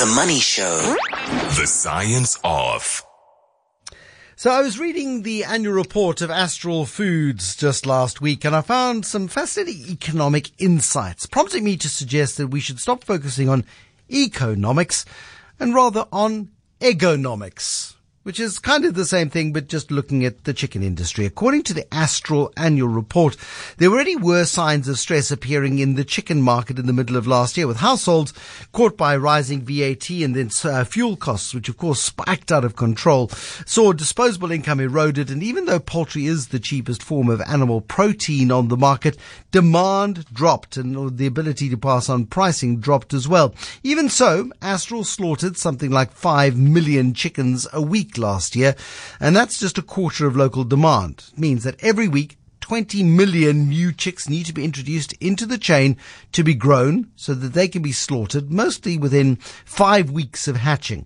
The 0.00 0.06
Money 0.06 0.40
Show. 0.40 0.96
The 1.58 1.66
Science 1.66 2.38
of. 2.42 3.04
So 4.34 4.50
I 4.50 4.62
was 4.62 4.78
reading 4.78 5.24
the 5.24 5.44
annual 5.44 5.74
report 5.74 6.22
of 6.22 6.30
Astral 6.30 6.86
Foods 6.86 7.54
just 7.54 7.84
last 7.84 8.18
week 8.18 8.46
and 8.46 8.56
I 8.56 8.62
found 8.62 9.04
some 9.04 9.28
fascinating 9.28 9.90
economic 9.90 10.52
insights, 10.58 11.26
prompting 11.26 11.64
me 11.64 11.76
to 11.76 11.90
suggest 11.90 12.38
that 12.38 12.46
we 12.46 12.60
should 12.60 12.80
stop 12.80 13.04
focusing 13.04 13.50
on 13.50 13.66
economics 14.10 15.04
and 15.58 15.74
rather 15.74 16.06
on 16.10 16.48
egonomics 16.80 17.96
which 18.22 18.38
is 18.38 18.58
kind 18.58 18.84
of 18.84 18.92
the 18.92 19.06
same 19.06 19.30
thing, 19.30 19.50
but 19.50 19.66
just 19.66 19.90
looking 19.90 20.26
at 20.26 20.44
the 20.44 20.52
chicken 20.52 20.82
industry. 20.82 21.24
According 21.24 21.62
to 21.64 21.74
the 21.74 21.92
Astral 21.92 22.52
annual 22.54 22.88
report, 22.88 23.34
there 23.78 23.88
already 23.88 24.14
were 24.14 24.44
signs 24.44 24.88
of 24.88 24.98
stress 24.98 25.30
appearing 25.30 25.78
in 25.78 25.94
the 25.94 26.04
chicken 26.04 26.42
market 26.42 26.78
in 26.78 26.86
the 26.86 26.92
middle 26.92 27.16
of 27.16 27.26
last 27.26 27.56
year, 27.56 27.66
with 27.66 27.78
households 27.78 28.34
caught 28.72 28.98
by 28.98 29.16
rising 29.16 29.62
VAT 29.62 30.10
and 30.10 30.36
then 30.36 30.50
uh, 30.64 30.84
fuel 30.84 31.16
costs, 31.16 31.54
which 31.54 31.70
of 31.70 31.78
course 31.78 32.02
spiked 32.02 32.52
out 32.52 32.62
of 32.62 32.76
control, 32.76 33.28
saw 33.64 33.94
disposable 33.94 34.50
income 34.50 34.80
eroded. 34.80 35.30
And 35.30 35.42
even 35.42 35.64
though 35.64 35.80
poultry 35.80 36.26
is 36.26 36.48
the 36.48 36.60
cheapest 36.60 37.02
form 37.02 37.30
of 37.30 37.40
animal 37.42 37.80
protein 37.80 38.52
on 38.52 38.68
the 38.68 38.76
market, 38.76 39.16
demand 39.50 40.26
dropped 40.26 40.76
and 40.76 41.16
the 41.16 41.26
ability 41.26 41.70
to 41.70 41.78
pass 41.78 42.10
on 42.10 42.26
pricing 42.26 42.80
dropped 42.80 43.14
as 43.14 43.26
well. 43.26 43.54
Even 43.82 44.10
so, 44.10 44.50
Astral 44.60 45.04
slaughtered 45.04 45.56
something 45.56 45.90
like 45.90 46.12
5 46.12 46.58
million 46.58 47.14
chickens 47.14 47.66
a 47.72 47.80
week 47.80 48.09
last 48.18 48.56
year, 48.56 48.74
and 49.18 49.34
that's 49.34 49.58
just 49.58 49.78
a 49.78 49.82
quarter 49.82 50.26
of 50.26 50.36
local 50.36 50.64
demand. 50.64 51.24
It 51.32 51.38
means 51.38 51.64
that 51.64 51.82
every 51.82 52.08
week 52.08 52.36
20 52.70 53.02
million 53.02 53.68
new 53.68 53.92
chicks 53.92 54.28
need 54.28 54.46
to 54.46 54.52
be 54.52 54.64
introduced 54.64 55.12
into 55.14 55.44
the 55.44 55.58
chain 55.58 55.96
to 56.30 56.44
be 56.44 56.54
grown 56.54 57.10
so 57.16 57.34
that 57.34 57.52
they 57.52 57.66
can 57.66 57.82
be 57.82 57.90
slaughtered, 57.90 58.52
mostly 58.52 58.96
within 58.96 59.34
five 59.64 60.08
weeks 60.08 60.46
of 60.46 60.54
hatching. 60.54 61.04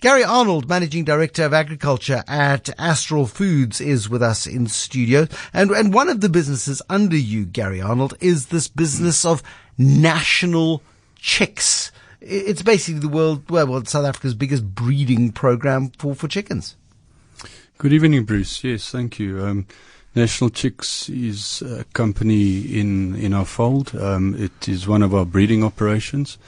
Gary 0.00 0.24
Arnold, 0.24 0.70
Managing 0.70 1.04
Director 1.04 1.44
of 1.44 1.52
Agriculture 1.52 2.24
at 2.26 2.70
Astral 2.78 3.26
Foods, 3.26 3.78
is 3.78 4.08
with 4.08 4.22
us 4.22 4.46
in 4.46 4.66
studio. 4.68 5.26
And, 5.52 5.70
and 5.70 5.92
one 5.92 6.08
of 6.08 6.22
the 6.22 6.30
businesses 6.30 6.80
under 6.88 7.18
you, 7.18 7.44
Gary 7.44 7.82
Arnold, 7.82 8.14
is 8.20 8.46
this 8.46 8.68
business 8.68 9.26
of 9.26 9.42
national 9.76 10.82
chicks 11.16 11.92
it's 12.24 12.62
basically 12.62 13.00
the 13.00 13.08
world, 13.08 13.50
well, 13.50 13.66
well, 13.66 13.84
South 13.84 14.04
Africa's 14.04 14.34
biggest 14.34 14.74
breeding 14.74 15.32
program 15.32 15.90
for, 15.98 16.14
for 16.14 16.28
chickens. 16.28 16.76
Good 17.78 17.92
evening, 17.92 18.24
Bruce. 18.24 18.62
Yes, 18.62 18.90
thank 18.90 19.18
you. 19.18 19.44
Um, 19.44 19.66
National 20.14 20.50
Chicks 20.50 21.08
is 21.08 21.62
a 21.62 21.84
company 21.94 22.60
in, 22.60 23.16
in 23.16 23.32
our 23.32 23.46
fold. 23.46 23.94
Um, 23.96 24.34
it 24.38 24.68
is 24.68 24.86
one 24.86 25.02
of 25.02 25.14
our 25.14 25.24
breeding 25.24 25.64
operations 25.64 26.38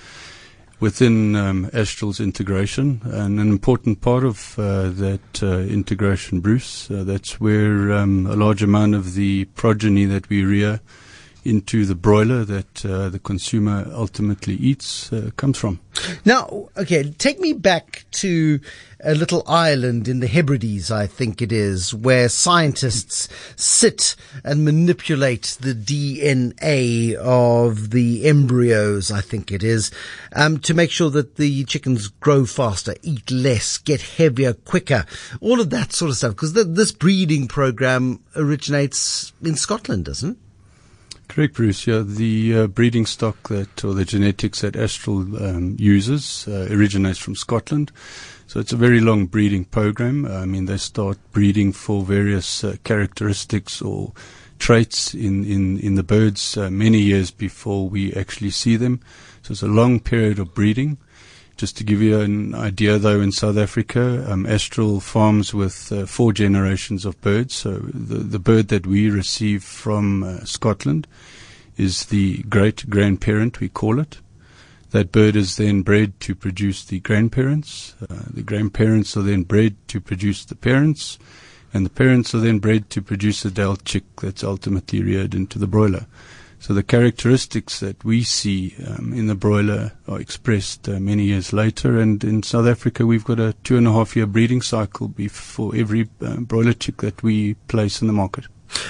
within 0.81 1.35
um, 1.35 1.71
Astral's 1.73 2.21
integration, 2.21 3.01
and 3.05 3.41
an 3.41 3.49
important 3.49 4.01
part 4.01 4.23
of 4.23 4.59
uh, 4.59 4.91
that 4.91 5.43
uh, 5.43 5.61
integration, 5.61 6.41
Bruce. 6.41 6.91
Uh, 6.91 7.05
that's 7.05 7.41
where 7.41 7.93
um, 7.93 8.27
a 8.27 8.37
large 8.37 8.63
amount 8.63 8.95
of 8.95 9.15
the 9.15 9.47
progeny 9.57 10.05
that 10.05 10.29
we 10.29 10.45
rear 10.45 10.81
into 11.45 11.85
the 11.85 11.95
broiler 11.95 12.45
that 12.45 12.85
uh, 12.85 13.09
the 13.09 13.19
consumer 13.19 13.87
ultimately 13.93 14.55
eats 14.55 15.13
uh, 15.13 15.31
comes 15.37 15.59
from. 15.59 15.81
Now, 16.25 16.69
okay, 16.77 17.11
take 17.13 17.39
me 17.39 17.53
back 17.53 18.05
to 18.13 18.61
a 19.05 19.15
little 19.15 19.43
island 19.47 20.09
in 20.09 20.21
the 20.21 20.27
Hebrides, 20.27 20.91
I 20.91 21.07
think 21.07 21.43
it 21.43 21.53
is, 21.53 21.95
where 21.95 22.29
scientists 22.29 23.29
sit 23.57 24.17
and 24.43 24.65
manipulate 24.65 25.59
the 25.61 25.75
DNA 25.75 27.15
of 27.15 27.91
the 27.91 28.27
embryos, 28.27 29.11
I 29.11 29.21
think 29.21 29.53
it 29.53 29.63
is, 29.63 29.91
um, 30.35 30.59
to 30.61 30.75
make 30.75 30.91
sure 30.91 31.11
that 31.11 31.37
the 31.37 31.65
chickens 31.65 32.09
grow 32.09 32.47
faster, 32.47 32.95
eat 33.03 33.31
less, 33.31 33.77
get 33.79 34.01
heavier 34.01 34.55
quicker, 34.55 35.05
all 35.41 35.61
of 35.61 35.71
that 35.71 35.93
sort 35.93 36.11
of 36.11 36.17
stuff. 36.17 36.33
Because 36.33 36.55
th- 36.55 36.67
this 36.71 36.93
breeding 36.93 37.47
program 37.47 38.21
originates 38.35 39.33
in 39.43 39.55
Scotland, 39.55 40.07
doesn't 40.07 40.33
it? 40.33 40.44
Correct, 41.29 41.55
Bruce. 41.55 41.87
Yeah, 41.87 42.03
the 42.05 42.55
uh, 42.57 42.67
breeding 42.69 43.07
stock 43.07 43.49
that, 43.49 43.85
or 43.85 43.95
the 43.95 44.05
genetics 44.05 44.61
that 44.61 44.77
Astral 44.77 45.21
um, 45.45 45.77
uses, 45.79 46.47
uh, 46.47 46.69
originates 46.71 47.19
from 47.19 47.35
Scotland. 47.35 47.91
So 48.47 48.61
it's 48.61 48.73
a 48.73 48.77
very 48.77 49.01
long 49.01 49.27
breeding 49.27 49.65
program. 49.65 50.27
I 50.27 50.45
mean, 50.45 50.67
they 50.67 50.77
start 50.77 51.19
breeding 51.33 51.73
for 51.73 52.05
various 52.05 52.63
uh, 52.63 52.77
characteristics 52.85 53.83
or 53.83 54.13
traits 54.59 55.15
in, 55.15 55.45
in, 55.45 55.79
in 55.81 55.95
the 55.97 56.03
birds 56.03 56.57
uh, 56.57 56.71
many 56.71 57.01
years 57.01 57.31
before 57.31 57.89
we 57.89 58.13
actually 58.15 58.51
see 58.51 58.77
them. 58.77 59.01
So 59.43 59.53
it's 59.53 59.63
a 59.63 59.67
long 59.67 60.01
period 60.01 60.39
of 60.39 60.55
breeding. 60.55 60.99
Just 61.57 61.77
to 61.77 61.85
give 61.85 62.03
you 62.03 62.21
an 62.21 62.55
idea, 62.55 62.99
though, 62.99 63.21
in 63.21 63.31
South 63.31 63.57
Africa, 63.57 64.27
um, 64.31 64.45
Astral 64.45 64.99
farms 64.99 65.55
with 65.55 65.93
uh, 65.93 66.05
four 66.05 66.33
generations 66.33 67.05
of 67.05 67.21
birds. 67.21 67.55
So 67.55 67.79
the, 67.79 68.17
the 68.17 68.41
bird 68.41 68.69
that 68.69 68.87
we 68.87 69.09
receive 69.09 69.63
from 69.63 70.25
uh, 70.25 70.45
Scotland 70.45 71.07
is 71.77 72.07
the 72.07 72.43
great 72.45 72.91
grandparent, 72.91 73.61
we 73.61 73.69
call 73.69 74.01
it. 74.01 74.19
That 74.91 75.13
bird 75.13 75.37
is 75.37 75.57
then 75.57 75.83
bred 75.83 76.19
to 76.21 76.35
produce 76.35 76.85
the 76.85 77.01
grandparents. 77.01 77.95
Uh, 78.01 78.23
the 78.33 78.43
grandparents 78.43 79.17
are 79.17 79.23
then 79.23 79.43
bred 79.43 79.77
to 79.89 80.01
produce 80.01 80.45
the 80.45 80.55
parents. 80.57 81.19
And 81.73 81.85
the 81.85 81.91
parents 81.91 82.35
are 82.35 82.39
then 82.39 82.61
bred 82.61 82.91
to 82.91 83.03
produce 83.03 83.45
a 83.45 83.49
adult 83.49 83.85
chick 83.85 84.05
that's 84.21 84.45
ultimately 84.45 85.03
reared 85.03 85.35
into 85.35 85.59
the 85.59 85.67
broiler. 85.67 86.07
So 86.65 86.73
the 86.73 86.83
characteristics 86.83 87.81
that 87.81 88.07
we 88.07 88.23
see 88.23 88.75
um, 88.87 89.13
in 89.13 89.27
the 89.27 89.35
broiler 89.35 89.93
are 90.09 90.19
expressed 90.19 90.89
uh, 90.89 90.99
many 90.99 91.25
years 91.25 91.53
later. 91.53 91.99
And 91.99 92.25
in 92.25 92.43
South 92.43 92.67
Africa, 92.67 93.05
we've 93.05 93.23
got 93.23 93.39
a 93.39 93.53
two 93.65 93.77
and 93.77 93.87
a 93.87 93.93
half 93.93 94.17
year 94.17 94.25
breeding 94.25 94.63
cycle 94.63 95.09
before 95.09 95.77
every 95.77 96.09
uh, 96.23 96.37
broiler 96.37 96.73
chick 96.73 97.03
that 97.03 97.23
we 97.23 97.53
place 97.69 98.01
in 98.01 98.07
the 98.07 98.15
market. 98.15 98.47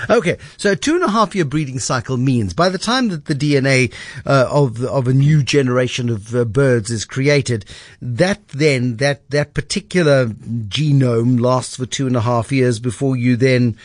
Okay, 0.08 0.38
so 0.56 0.70
a 0.70 0.76
two 0.76 0.94
and 0.94 1.02
a 1.02 1.10
half 1.10 1.34
year 1.34 1.44
breeding 1.44 1.80
cycle 1.80 2.16
means 2.16 2.54
by 2.54 2.68
the 2.68 2.78
time 2.78 3.08
that 3.08 3.24
the 3.24 3.34
DNA 3.34 3.92
uh, 4.24 4.46
of 4.48 4.80
of 4.84 5.08
a 5.08 5.12
new 5.12 5.42
generation 5.42 6.08
of 6.10 6.32
uh, 6.32 6.44
birds 6.44 6.92
is 6.92 7.04
created, 7.04 7.64
that 8.00 8.46
then 8.50 8.98
that 8.98 9.28
that 9.30 9.52
particular 9.52 10.26
genome 10.26 11.40
lasts 11.40 11.74
for 11.74 11.86
two 11.86 12.06
and 12.06 12.14
a 12.14 12.20
half 12.20 12.52
years 12.52 12.78
before 12.78 13.16
you 13.16 13.34
then 13.34 13.76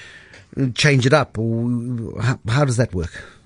change 0.76 1.08
it 1.08 1.14
up. 1.14 1.40
Or 1.40 2.22
how, 2.22 2.40
how 2.48 2.66
does 2.66 2.78
that 2.78 2.94
work? 2.94 3.39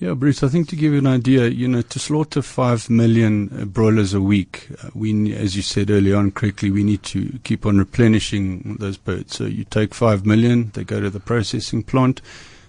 Yeah, 0.00 0.14
Bruce, 0.14 0.44
I 0.44 0.48
think 0.48 0.68
to 0.68 0.76
give 0.76 0.92
you 0.92 0.98
an 0.98 1.08
idea, 1.08 1.48
you 1.48 1.66
know, 1.66 1.82
to 1.82 1.98
slaughter 1.98 2.40
5 2.40 2.88
million 2.88 3.50
uh, 3.50 3.64
broilers 3.64 4.14
a 4.14 4.20
week, 4.20 4.68
uh, 4.80 4.90
we, 4.94 5.34
as 5.34 5.56
you 5.56 5.62
said 5.62 5.90
earlier 5.90 6.14
on 6.14 6.30
correctly, 6.30 6.70
we 6.70 6.84
need 6.84 7.02
to 7.04 7.40
keep 7.42 7.66
on 7.66 7.78
replenishing 7.78 8.76
those 8.78 8.96
birds. 8.96 9.34
So 9.34 9.46
you 9.46 9.64
take 9.64 9.94
5 9.94 10.24
million, 10.24 10.70
they 10.74 10.84
go 10.84 11.00
to 11.00 11.10
the 11.10 11.18
processing 11.18 11.82
plant, 11.82 12.22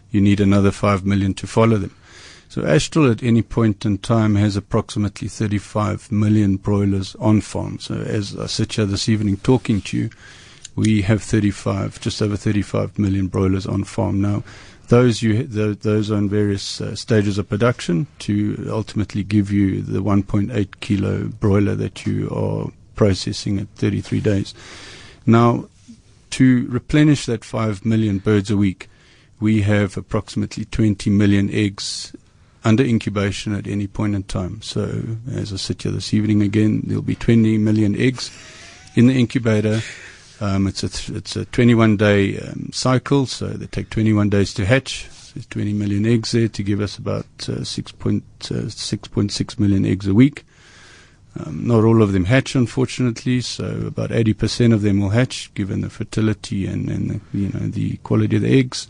you 0.10 0.22
need 0.22 0.40
another 0.40 0.72
5 0.72 1.06
million 1.06 1.36
to 1.36 1.46
follow 1.46 1.78
them. 1.78 1.96
So 2.48 2.66
Astral 2.66 3.12
at 3.12 3.22
any 3.22 3.44
point 3.44 3.86
in 3.86 4.00
time 4.00 4.34
has 4.34 4.56
approximately 4.56 5.28
35 5.28 6.12
million 6.12 6.58
broilers 6.58 7.14
on 7.18 7.42
farm. 7.42 7.78
So 7.78 7.94
as 7.94 8.36
I 8.36 8.48
sit 8.48 8.74
here 8.74 8.86
this 8.86 9.08
evening 9.08 9.38
talking 9.38 9.82
to 9.82 9.98
you, 9.98 10.10
we 10.76 11.04
have 11.04 11.22
35, 11.22 12.02
just 12.02 12.24
over 12.24 12.36
35 12.36 12.98
million 12.98 13.28
broilers 13.28 13.68
on 13.68 13.84
farm 13.84 14.20
now 14.20 14.44
those 14.90 15.22
you 15.22 15.44
those 15.44 16.12
are 16.12 16.18
in 16.18 16.30
various 16.30 16.82
uh, 16.82 16.96
stages 16.96 17.38
of 17.38 17.48
production 17.48 18.08
to 18.20 18.68
ultimately 18.70 19.24
give 19.24 19.52
you 19.52 19.82
the 19.82 20.00
1.8 20.00 20.80
kilo 20.82 21.28
broiler 21.28 21.76
that 21.76 22.06
you 22.06 22.30
are 22.30 22.72
processing 22.96 23.60
at 23.60 23.70
33 23.76 24.20
days. 24.20 24.54
Now, 25.26 25.70
to 26.32 26.68
replenish 26.68 27.28
that 27.28 27.46
5 27.46 27.86
million 27.86 28.18
birds 28.18 28.52
a 28.52 28.58
week, 28.58 28.90
we 29.40 29.62
have 29.62 29.96
approximately 29.96 30.66
20 30.66 31.10
million 31.12 31.50
eggs 31.52 32.16
under 32.66 32.84
incubation 32.84 33.54
at 33.54 33.68
any 33.68 33.88
point 33.88 34.16
in 34.16 34.24
time. 34.24 34.62
So, 34.62 35.04
as 35.32 35.54
I 35.54 35.58
sit 35.58 35.84
here 35.84 35.92
this 35.92 36.14
evening 36.14 36.42
again, 36.42 36.82
there'll 36.86 37.02
be 37.02 37.16
20 37.16 37.58
million 37.60 37.96
eggs 37.96 38.32
in 38.96 39.08
the 39.08 39.18
incubator 39.18 39.82
um, 40.42 40.68
it's 40.68 40.84
a 40.84 41.16
it's 41.16 41.36
a 41.36 41.46
21 41.46 41.98
day 41.98 42.40
um, 42.40 42.70
cycle, 42.72 43.26
so 43.26 43.48
they 43.48 43.68
take 43.68 43.90
21 43.90 44.30
days 44.30 44.54
to 44.56 44.66
hatch. 44.66 45.08
There's 45.34 45.46
20 45.48 45.74
million 45.74 46.06
eggs 46.06 46.32
there 46.32 46.48
to 46.48 46.64
give 46.64 46.82
us 46.82 46.98
about 46.98 47.26
uh, 47.44 47.62
6.6 47.62 48.22
uh, 48.50 49.62
million 49.62 49.86
eggs 49.86 50.08
a 50.08 50.14
week. 50.14 50.46
Um, 51.40 51.68
not 51.68 51.84
all 51.84 52.02
of 52.02 52.14
them 52.14 52.26
hatch, 52.26 52.56
unfortunately. 52.56 53.42
So 53.42 53.84
about 53.86 54.10
80% 54.10 54.74
of 54.74 54.82
them 54.82 55.00
will 55.00 55.10
hatch, 55.10 55.54
given 55.54 55.82
the 55.82 55.90
fertility 55.90 56.66
and, 56.66 56.90
and 56.90 57.10
the, 57.10 57.38
you 57.38 57.50
know 57.50 57.68
the 57.68 57.98
quality 57.98 58.38
of 58.38 58.42
the 58.42 58.58
eggs. 58.58 58.88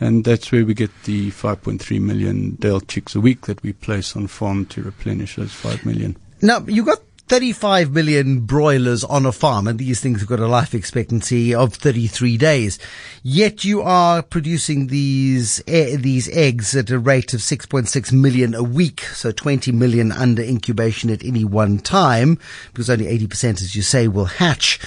And 0.00 0.24
that's 0.24 0.52
where 0.52 0.64
we 0.64 0.74
get 0.74 0.90
the 1.04 1.30
5.3 1.30 2.00
million 2.00 2.54
day-old 2.56 2.86
chicks 2.86 3.16
a 3.16 3.20
week 3.20 3.42
that 3.42 3.62
we 3.62 3.72
place 3.72 4.14
on 4.14 4.28
farm 4.28 4.66
to 4.66 4.82
replenish 4.82 5.36
those 5.36 5.52
5 5.52 5.84
million. 5.84 6.16
Now, 6.40 6.60
you 6.60 6.84
got 6.84 7.00
35 7.28 7.92
million 7.92 8.40
broilers 8.40 9.04
on 9.04 9.26
a 9.26 9.32
farm, 9.32 9.68
and 9.68 9.78
these 9.78 10.00
things 10.00 10.20
have 10.20 10.28
got 10.28 10.40
a 10.40 10.46
life 10.46 10.74
expectancy 10.74 11.54
of 11.54 11.74
33 11.74 12.38
days. 12.38 12.78
Yet 13.22 13.66
you 13.66 13.82
are 13.82 14.22
producing 14.22 14.86
these 14.86 15.58
these 15.66 16.30
eggs 16.30 16.74
at 16.74 16.90
a 16.90 16.98
rate 16.98 17.34
of 17.34 17.40
6.6 17.40 18.12
million 18.12 18.54
a 18.54 18.62
week, 18.62 19.02
so 19.02 19.30
20 19.30 19.72
million 19.72 20.10
under 20.10 20.42
incubation 20.42 21.10
at 21.10 21.22
any 21.22 21.44
one 21.44 21.78
time, 21.78 22.38
because 22.72 22.88
only 22.88 23.04
80%, 23.04 23.60
as 23.60 23.76
you 23.76 23.82
say, 23.82 24.08
will 24.08 24.24
hatch. 24.24 24.80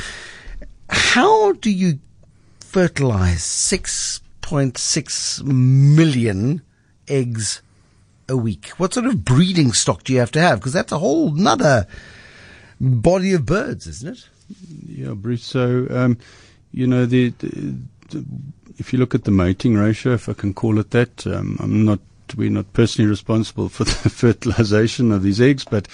How 0.90 1.52
do 1.54 1.70
you 1.70 2.00
fertilize 2.60 3.42
6.6 3.42 5.44
million 5.44 6.64
eggs 7.08 7.62
a 8.28 8.36
week? 8.36 8.70
What 8.78 8.96
sort 8.96 9.06
of 9.06 9.24
breeding 9.24 9.74
stock 9.74 10.04
do 10.04 10.14
you 10.14 10.20
have 10.20 10.32
to 10.32 10.42
have? 10.42 10.60
Because 10.60 10.74
that's 10.74 10.92
a 10.92 10.98
whole 10.98 11.32
nother 11.32 11.86
body 12.82 13.34
of 13.34 13.46
birds, 13.46 13.88
isn't 13.88 14.18
it? 14.18 14.28
Yeah, 14.88 15.14
Bruce. 15.14 15.44
So, 15.44 15.88
um, 15.90 16.18
you 16.72 16.88
know, 16.88 17.06
the, 17.06 17.30
the, 17.40 17.78
the, 18.10 18.26
if 18.78 18.92
you 18.92 19.00
look 19.00 19.16
at 19.16 19.24
the 19.24 19.32
mating 19.32 19.76
ratio, 19.76 20.14
if 20.14 20.28
I 20.28 20.34
can 20.34 20.54
call 20.54 20.80
it 20.80 20.92
that, 20.92 21.26
um, 21.28 21.58
I'm 21.60 21.86
not, 21.86 22.00
we're 22.36 22.50
not 22.50 22.74
personally 22.74 23.10
responsible 23.10 23.70
for 23.70 23.84
the 24.04 24.10
fertilization 24.10 25.12
of 25.12 25.24
these 25.24 25.40
eggs, 25.40 25.64
but 25.64 25.88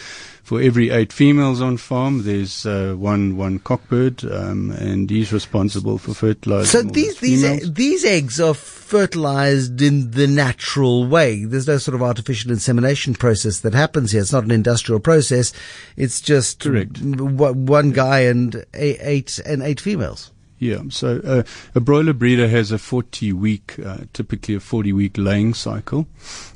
for 0.48 0.62
every 0.62 0.92
eight 0.92 1.12
females 1.12 1.62
on 1.62 1.76
farm, 1.76 2.24
there's 2.24 2.66
uh, 2.66 2.96
one 2.98 3.36
one 3.36 3.60
cockbird, 3.60 4.24
um, 4.32 4.72
and 4.72 5.10
he's 5.10 5.34
responsible 5.34 5.98
for 5.98 6.14
fertilizing. 6.14 6.82
So 6.82 6.88
all 6.88 6.94
these 6.94 7.20
these 7.20 7.42
females. 7.42 7.74
these 7.74 8.06
eggs 8.06 8.40
are 8.40 8.54
fertilized 8.88 9.82
in 9.82 10.12
the 10.12 10.28
natural 10.28 11.06
way. 11.06 11.44
There's 11.44 11.68
no 11.68 11.78
sort 11.78 11.96
of 11.96 12.02
artificial 12.02 12.52
insemination 12.52 13.16
process 13.16 13.60
that 13.60 13.74
happens 13.74 14.14
here. 14.14 14.22
It's 14.22 14.32
not 14.32 14.46
an 14.46 14.52
industrial 14.52 15.02
process. 15.02 15.52
It's 15.98 16.22
just 16.22 16.62
Correct. 16.62 16.94
w- 16.94 17.54
one 17.54 17.92
guy 17.92 18.22
and 18.22 18.66
eight, 18.74 18.98
eight 19.02 19.40
and 19.46 19.62
eight 19.62 19.82
females. 19.82 20.32
Yeah, 20.60 20.84
so 20.90 21.22
uh, 21.24 21.44
a 21.76 21.80
broiler 21.80 22.14
breeder 22.14 22.48
has 22.48 22.72
a 22.72 22.80
40 22.80 23.32
week, 23.34 23.78
uh, 23.86 23.98
typically 24.14 24.56
a 24.56 24.60
40 24.60 24.92
week 24.94 25.18
laying 25.18 25.54
cycle. 25.54 26.08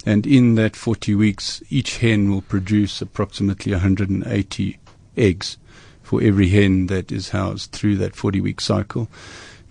And 0.05 0.25
in 0.25 0.55
that 0.55 0.75
40 0.75 1.13
weeks, 1.13 1.61
each 1.69 1.97
hen 1.97 2.31
will 2.31 2.41
produce 2.41 3.01
approximately 3.01 3.73
180 3.73 4.79
eggs 5.17 5.57
for 6.01 6.21
every 6.23 6.49
hen 6.49 6.87
that 6.87 7.11
is 7.11 7.29
housed 7.29 7.73
through 7.73 7.97
that 7.97 8.15
40 8.15 8.41
week 8.41 8.59
cycle. 8.59 9.07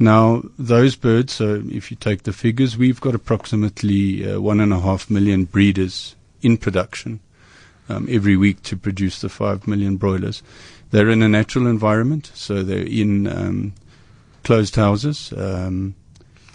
Now, 0.02 0.42
those 0.58 0.96
birds, 0.96 1.34
so 1.34 1.62
if 1.68 1.90
you 1.90 1.96
take 1.98 2.22
the 2.22 2.32
figures, 2.32 2.78
we've 2.78 3.02
got 3.02 3.14
approximately 3.14 4.26
uh, 4.26 4.40
one 4.40 4.58
and 4.58 4.72
a 4.72 4.80
half 4.80 5.10
million 5.10 5.44
breeders 5.44 6.16
in 6.40 6.56
production 6.56 7.20
um, 7.90 8.08
every 8.10 8.34
week 8.34 8.62
to 8.62 8.78
produce 8.78 9.20
the 9.20 9.28
five 9.28 9.68
million 9.68 9.98
broilers. 9.98 10.42
They're 10.90 11.10
in 11.10 11.22
a 11.22 11.28
natural 11.28 11.66
environment, 11.66 12.30
so 12.34 12.62
they're 12.62 12.78
in 12.78 13.26
um, 13.26 13.74
closed 14.42 14.76
houses. 14.76 15.34
Um, 15.36 15.94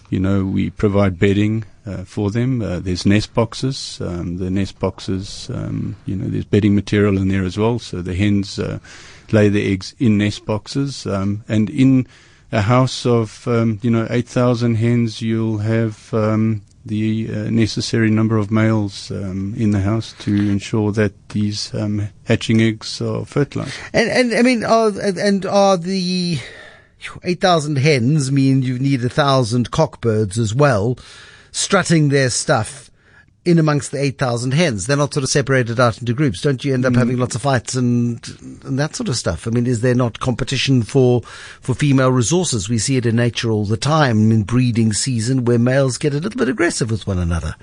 you 0.10 0.20
know, 0.20 0.44
we 0.44 0.72
provide 0.72 1.20
bedding 1.20 1.66
uh, 1.86 2.04
for 2.04 2.32
them. 2.32 2.64
Uh, 2.64 2.80
there's 2.80 3.06
nest 3.06 3.36
boxes. 3.36 4.02
Um, 4.02 4.38
the 4.38 4.50
nest 4.50 4.80
boxes, 4.80 5.52
um, 5.54 5.96
you 6.08 6.16
know, 6.16 6.28
there's 6.28 6.46
bedding 6.46 6.74
material 6.74 7.20
in 7.20 7.28
there 7.28 7.44
as 7.44 7.60
well. 7.60 7.78
So 7.78 8.02
the 8.02 8.16
hens 8.16 8.58
uh, 8.58 8.80
lay 9.32 9.50
their 9.50 9.72
eggs 9.72 9.94
in 10.00 10.18
nest 10.18 10.48
boxes. 10.48 11.06
Um, 11.06 11.44
and 11.48 11.70
in 11.70 12.08
a 12.56 12.62
house 12.62 13.06
of, 13.06 13.48
um, 13.48 13.80
you 13.82 13.92
know, 13.92 14.08
8,000 14.10 14.76
hens, 14.76 15.22
you'll 15.22 15.58
have 15.58 16.14
um, 16.14 16.62
the 16.86 17.28
uh, 17.30 17.50
necessary 17.50 18.10
number 18.10 18.38
of 18.38 18.50
males 18.50 19.12
um, 19.12 19.54
in 19.58 19.72
the 19.72 19.82
house 19.82 20.16
to 20.20 20.34
ensure 20.34 20.92
that 20.94 21.30
these 21.30 21.74
um, 21.74 22.08
hatching 22.24 22.62
eggs 22.62 23.02
are 23.02 23.26
fertilized. 23.26 23.76
And 23.92 24.10
and 24.10 24.34
I 24.34 24.42
mean, 24.42 24.64
are 24.64 24.92
and 25.00 25.46
are 25.46 25.78
the 25.78 26.40
eight 27.24 27.42
thousand 27.42 27.78
hens 27.78 28.32
mean 28.32 28.62
you 28.62 28.80
need 28.80 29.04
a 29.04 29.10
thousand 29.10 29.72
cockbirds 29.72 30.38
as 30.38 30.56
well, 30.56 30.98
strutting 31.52 32.10
their 32.10 32.30
stuff 32.30 32.90
in 33.46 33.60
amongst 33.60 33.92
the 33.92 34.02
eight 34.02 34.18
thousand 34.18 34.54
hens? 34.54 34.88
They're 34.88 34.98
not 34.98 35.14
sort 35.14 35.24
of 35.24 35.30
separated 35.30 35.80
out 35.80 36.00
into 36.00 36.14
groups. 36.14 36.42
Don't 36.42 36.66
you 36.66 36.74
end 36.74 36.86
up 36.86 36.96
having 36.96 37.18
lots 37.18 37.36
of 37.36 37.42
fights 37.42 37.76
and 37.76 38.20
and 38.64 38.78
that 38.80 38.96
sort 38.96 39.10
of 39.10 39.16
stuff? 39.16 39.48
I 39.48 39.52
mean, 39.52 39.68
is 39.68 39.82
there 39.82 39.96
not 39.96 40.20
competition 40.20 40.84
for 40.84 41.22
for 41.62 41.74
female 41.74 42.12
resources? 42.12 42.68
We 42.68 42.78
see 42.78 42.98
it 42.98 43.06
in 43.06 43.16
nature 43.16 43.52
all 43.52 43.66
the 43.66 43.78
time 43.78 44.32
in 44.32 44.44
breeding 44.44 44.94
season, 44.94 45.46
where 45.46 45.60
males 45.60 45.98
get 45.98 46.14
a 46.14 46.20
little 46.20 46.38
bit 46.38 46.50
aggressive 46.50 46.92
with 46.92 47.08
one 47.08 47.20
another. 47.20 47.56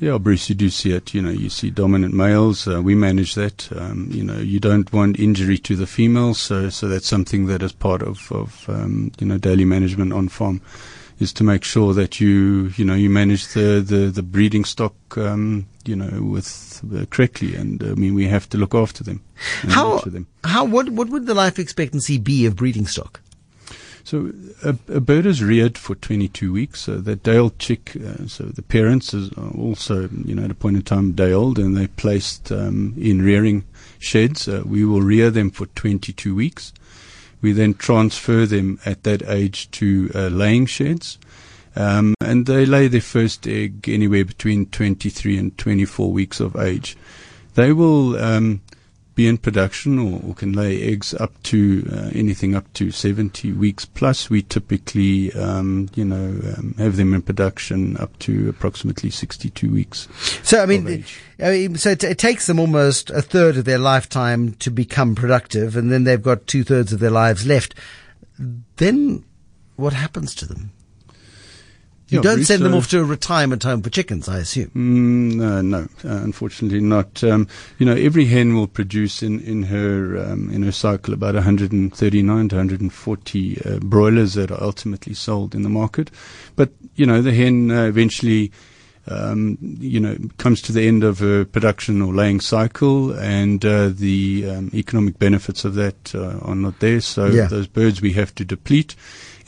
Yeah, 0.00 0.18
Bruce, 0.18 0.48
you 0.48 0.54
do 0.54 0.70
see 0.70 0.92
it. 0.92 1.12
You 1.12 1.20
know, 1.20 1.30
you 1.30 1.50
see 1.50 1.70
dominant 1.70 2.14
males. 2.14 2.68
Uh, 2.68 2.80
we 2.80 2.94
manage 2.94 3.34
that. 3.34 3.68
Um, 3.72 4.08
you 4.12 4.22
know, 4.22 4.38
you 4.38 4.60
don't 4.60 4.92
want 4.92 5.18
injury 5.18 5.58
to 5.58 5.74
the 5.74 5.88
females, 5.88 6.38
so 6.38 6.70
so 6.70 6.86
that's 6.86 7.08
something 7.08 7.46
that 7.46 7.62
is 7.62 7.72
part 7.72 8.02
of 8.02 8.30
of 8.30 8.64
um, 8.68 9.10
you 9.18 9.26
know 9.26 9.38
daily 9.38 9.64
management 9.64 10.12
on 10.12 10.28
farm, 10.28 10.60
is 11.20 11.32
to 11.34 11.44
make 11.44 11.64
sure 11.64 11.94
that 11.94 12.20
you 12.20 12.72
you 12.76 12.84
know 12.84 12.94
you 12.94 13.10
manage 13.10 13.48
the 13.54 13.82
the, 13.84 14.10
the 14.10 14.22
breeding 14.22 14.64
stock 14.64 14.94
um, 15.16 15.66
you 15.84 15.96
know 15.96 16.22
with 16.22 16.82
uh, 16.94 17.04
correctly, 17.06 17.54
and 17.54 17.82
I 17.82 17.94
mean 17.94 18.14
we 18.14 18.26
have 18.28 18.48
to 18.50 18.58
look 18.58 18.74
after 18.74 19.04
them. 19.04 19.22
How 19.68 19.98
them. 19.98 20.26
how 20.44 20.64
what 20.64 20.90
what 20.90 21.08
would 21.08 21.26
the 21.26 21.34
life 21.34 21.58
expectancy 21.58 22.18
be 22.18 22.46
of 22.46 22.56
breeding 22.56 22.86
stock? 22.86 23.20
So 24.08 24.32
a, 24.64 24.70
a 24.88 25.00
bird 25.00 25.26
is 25.26 25.44
reared 25.44 25.76
for 25.76 25.94
22 25.94 26.50
weeks. 26.50 26.80
So 26.80 26.96
the 26.96 27.14
day-old 27.14 27.58
chick, 27.58 27.94
uh, 27.94 28.26
so 28.26 28.44
the 28.44 28.62
parents 28.62 29.12
is 29.12 29.30
are 29.32 29.50
also, 29.50 30.08
you 30.24 30.34
know, 30.34 30.44
at 30.44 30.50
a 30.50 30.54
point 30.54 30.76
in 30.76 30.82
time 30.82 31.12
day-old, 31.12 31.58
and 31.58 31.76
they're 31.76 31.88
placed 31.88 32.50
um, 32.50 32.94
in 32.96 33.20
rearing 33.20 33.64
sheds. 33.98 34.48
Uh, 34.48 34.62
we 34.64 34.82
will 34.82 35.02
rear 35.02 35.30
them 35.30 35.50
for 35.50 35.66
22 35.66 36.34
weeks. 36.34 36.72
We 37.40 37.52
then 37.52 37.74
transfer 37.74 38.46
them 38.46 38.78
at 38.84 39.04
that 39.04 39.22
age 39.28 39.70
to 39.72 40.10
uh, 40.14 40.28
laying 40.28 40.66
sheds. 40.66 41.18
Um, 41.76 42.14
and 42.20 42.46
they 42.46 42.66
lay 42.66 42.88
their 42.88 43.00
first 43.00 43.46
egg 43.46 43.88
anywhere 43.88 44.24
between 44.24 44.66
23 44.66 45.38
and 45.38 45.56
24 45.56 46.10
weeks 46.10 46.40
of 46.40 46.56
age. 46.56 46.96
They 47.54 47.72
will 47.72 48.16
um, 48.16 48.62
be 49.18 49.26
in 49.26 49.36
production 49.36 49.98
or, 49.98 50.20
or 50.24 50.32
can 50.32 50.52
lay 50.52 50.80
eggs 50.80 51.12
up 51.12 51.42
to 51.42 51.84
uh, 51.92 52.10
anything 52.14 52.54
up 52.54 52.72
to 52.72 52.92
70 52.92 53.52
weeks 53.54 53.84
plus. 53.84 54.30
We 54.30 54.42
typically, 54.42 55.32
um, 55.32 55.88
you 55.96 56.04
know, 56.04 56.40
um, 56.56 56.76
have 56.78 56.94
them 56.94 57.12
in 57.12 57.22
production 57.22 57.96
up 57.96 58.16
to 58.20 58.48
approximately 58.48 59.10
62 59.10 59.70
weeks. 59.70 60.06
So 60.44 60.62
I 60.62 60.66
mean. 60.66 61.04
I 61.40 61.50
mean, 61.50 61.76
so 61.76 61.90
it, 61.90 62.02
it 62.02 62.18
takes 62.18 62.46
them 62.46 62.58
almost 62.58 63.10
a 63.10 63.22
third 63.22 63.56
of 63.56 63.64
their 63.64 63.78
lifetime 63.78 64.54
to 64.54 64.70
become 64.70 65.14
productive, 65.14 65.76
and 65.76 65.90
then 65.92 66.02
they've 66.02 66.22
got 66.22 66.48
two 66.48 66.64
thirds 66.64 66.92
of 66.92 66.98
their 66.98 67.10
lives 67.10 67.46
left. 67.46 67.76
Then 68.76 69.24
what 69.76 69.92
happens 69.92 70.34
to 70.36 70.46
them? 70.46 70.72
You 72.10 72.18
Yeah, 72.18 72.22
don't 72.22 72.44
send 72.44 72.62
them 72.62 72.72
uh, 72.72 72.78
off 72.78 72.88
to 72.90 73.00
a 73.00 73.04
retirement 73.04 73.62
home 73.64 73.82
for 73.82 73.90
chickens, 73.90 74.28
I 74.28 74.38
assume. 74.38 74.70
Mm, 74.70 75.34
no, 75.36 75.60
no, 75.60 75.78
uh, 76.04 76.22
unfortunately 76.24 76.80
not. 76.80 77.22
Um, 77.22 77.46
you 77.78 77.84
know, 77.84 77.94
every 77.94 78.24
hen 78.24 78.54
will 78.54 78.66
produce 78.66 79.22
in 79.22 79.40
in 79.40 79.64
her 79.64 80.16
um, 80.16 80.48
in 80.50 80.62
her 80.62 80.72
cycle 80.72 81.12
about 81.12 81.34
139 81.34 82.48
to 82.48 82.56
140 82.56 83.60
uh, 83.64 83.78
broilers 83.80 84.34
that 84.34 84.50
are 84.50 84.62
ultimately 84.62 85.12
sold 85.14 85.54
in 85.54 85.62
the 85.62 85.68
market. 85.68 86.10
But 86.56 86.70
you 86.94 87.04
know, 87.06 87.20
the 87.22 87.34
hen 87.34 87.70
uh, 87.70 87.84
eventually. 87.84 88.52
Um, 89.10 89.56
you 89.80 90.00
know, 90.00 90.18
comes 90.36 90.60
to 90.62 90.72
the 90.72 90.86
end 90.86 91.02
of 91.02 91.20
her 91.20 91.46
production 91.46 92.02
or 92.02 92.12
laying 92.12 92.40
cycle, 92.40 93.12
and 93.12 93.64
uh, 93.64 93.88
the 93.88 94.44
um, 94.50 94.70
economic 94.74 95.18
benefits 95.18 95.64
of 95.64 95.76
that 95.76 96.14
uh, 96.14 96.36
are 96.42 96.54
not 96.54 96.80
there. 96.80 97.00
So 97.00 97.24
Yeah. 97.28 97.46
those 97.46 97.68
birds 97.68 98.02
we 98.02 98.12
have 98.12 98.34
to 98.34 98.44
deplete. 98.44 98.96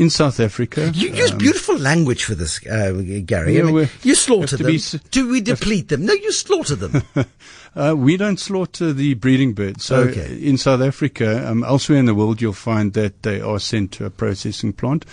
In 0.00 0.08
South 0.08 0.40
Africa, 0.40 0.90
You 0.94 1.10
use 1.10 1.30
um, 1.32 1.36
beautiful 1.38 1.76
language 1.76 2.24
for 2.24 2.34
this, 2.34 2.58
uh, 2.66 2.92
Gary. 3.26 3.56
Yeah, 3.56 3.64
I 3.64 3.70
mean, 3.72 3.88
you 4.02 4.14
slaughter 4.14 4.56
them. 4.56 4.74
s- 4.74 4.96
Do 5.10 5.28
we 5.28 5.42
deplete 5.42 5.88
them? 5.88 6.06
No, 6.06 6.14
you 6.14 6.32
slaughter 6.32 6.74
them. 6.76 7.02
Uh, 7.76 7.94
we 7.96 8.16
don't 8.16 8.40
slaughter 8.40 8.92
the 8.92 9.14
breeding 9.14 9.52
birds. 9.52 9.84
So 9.84 9.98
Okay. 10.08 10.40
in 10.42 10.56
South 10.58 10.80
Africa, 10.80 11.48
um, 11.48 11.62
elsewhere 11.62 12.00
in 12.00 12.06
the 12.06 12.16
world, 12.16 12.40
you'll 12.42 12.52
find 12.52 12.94
that 12.94 13.22
they 13.22 13.40
are 13.40 13.60
sent 13.60 13.92
to 13.92 14.04
a 14.06 14.10
processing 14.10 14.72
plant. 14.72 15.04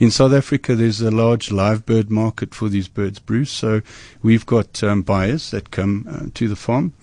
In 0.00 0.10
South 0.10 0.32
Africa, 0.32 0.74
there's 0.74 1.02
a 1.02 1.10
large 1.10 1.52
live 1.52 1.84
bird 1.84 2.10
market 2.10 2.54
for 2.54 2.70
these 2.70 2.88
birds, 2.88 3.18
Bruce. 3.18 3.50
So 3.50 3.82
we've 4.22 4.46
got 4.46 4.82
um, 4.82 5.02
buyers 5.02 5.50
that 5.50 5.70
come 5.70 6.06
uh, 6.10 6.30
to 6.32 6.48
the 6.48 6.56
farm. 6.56 6.94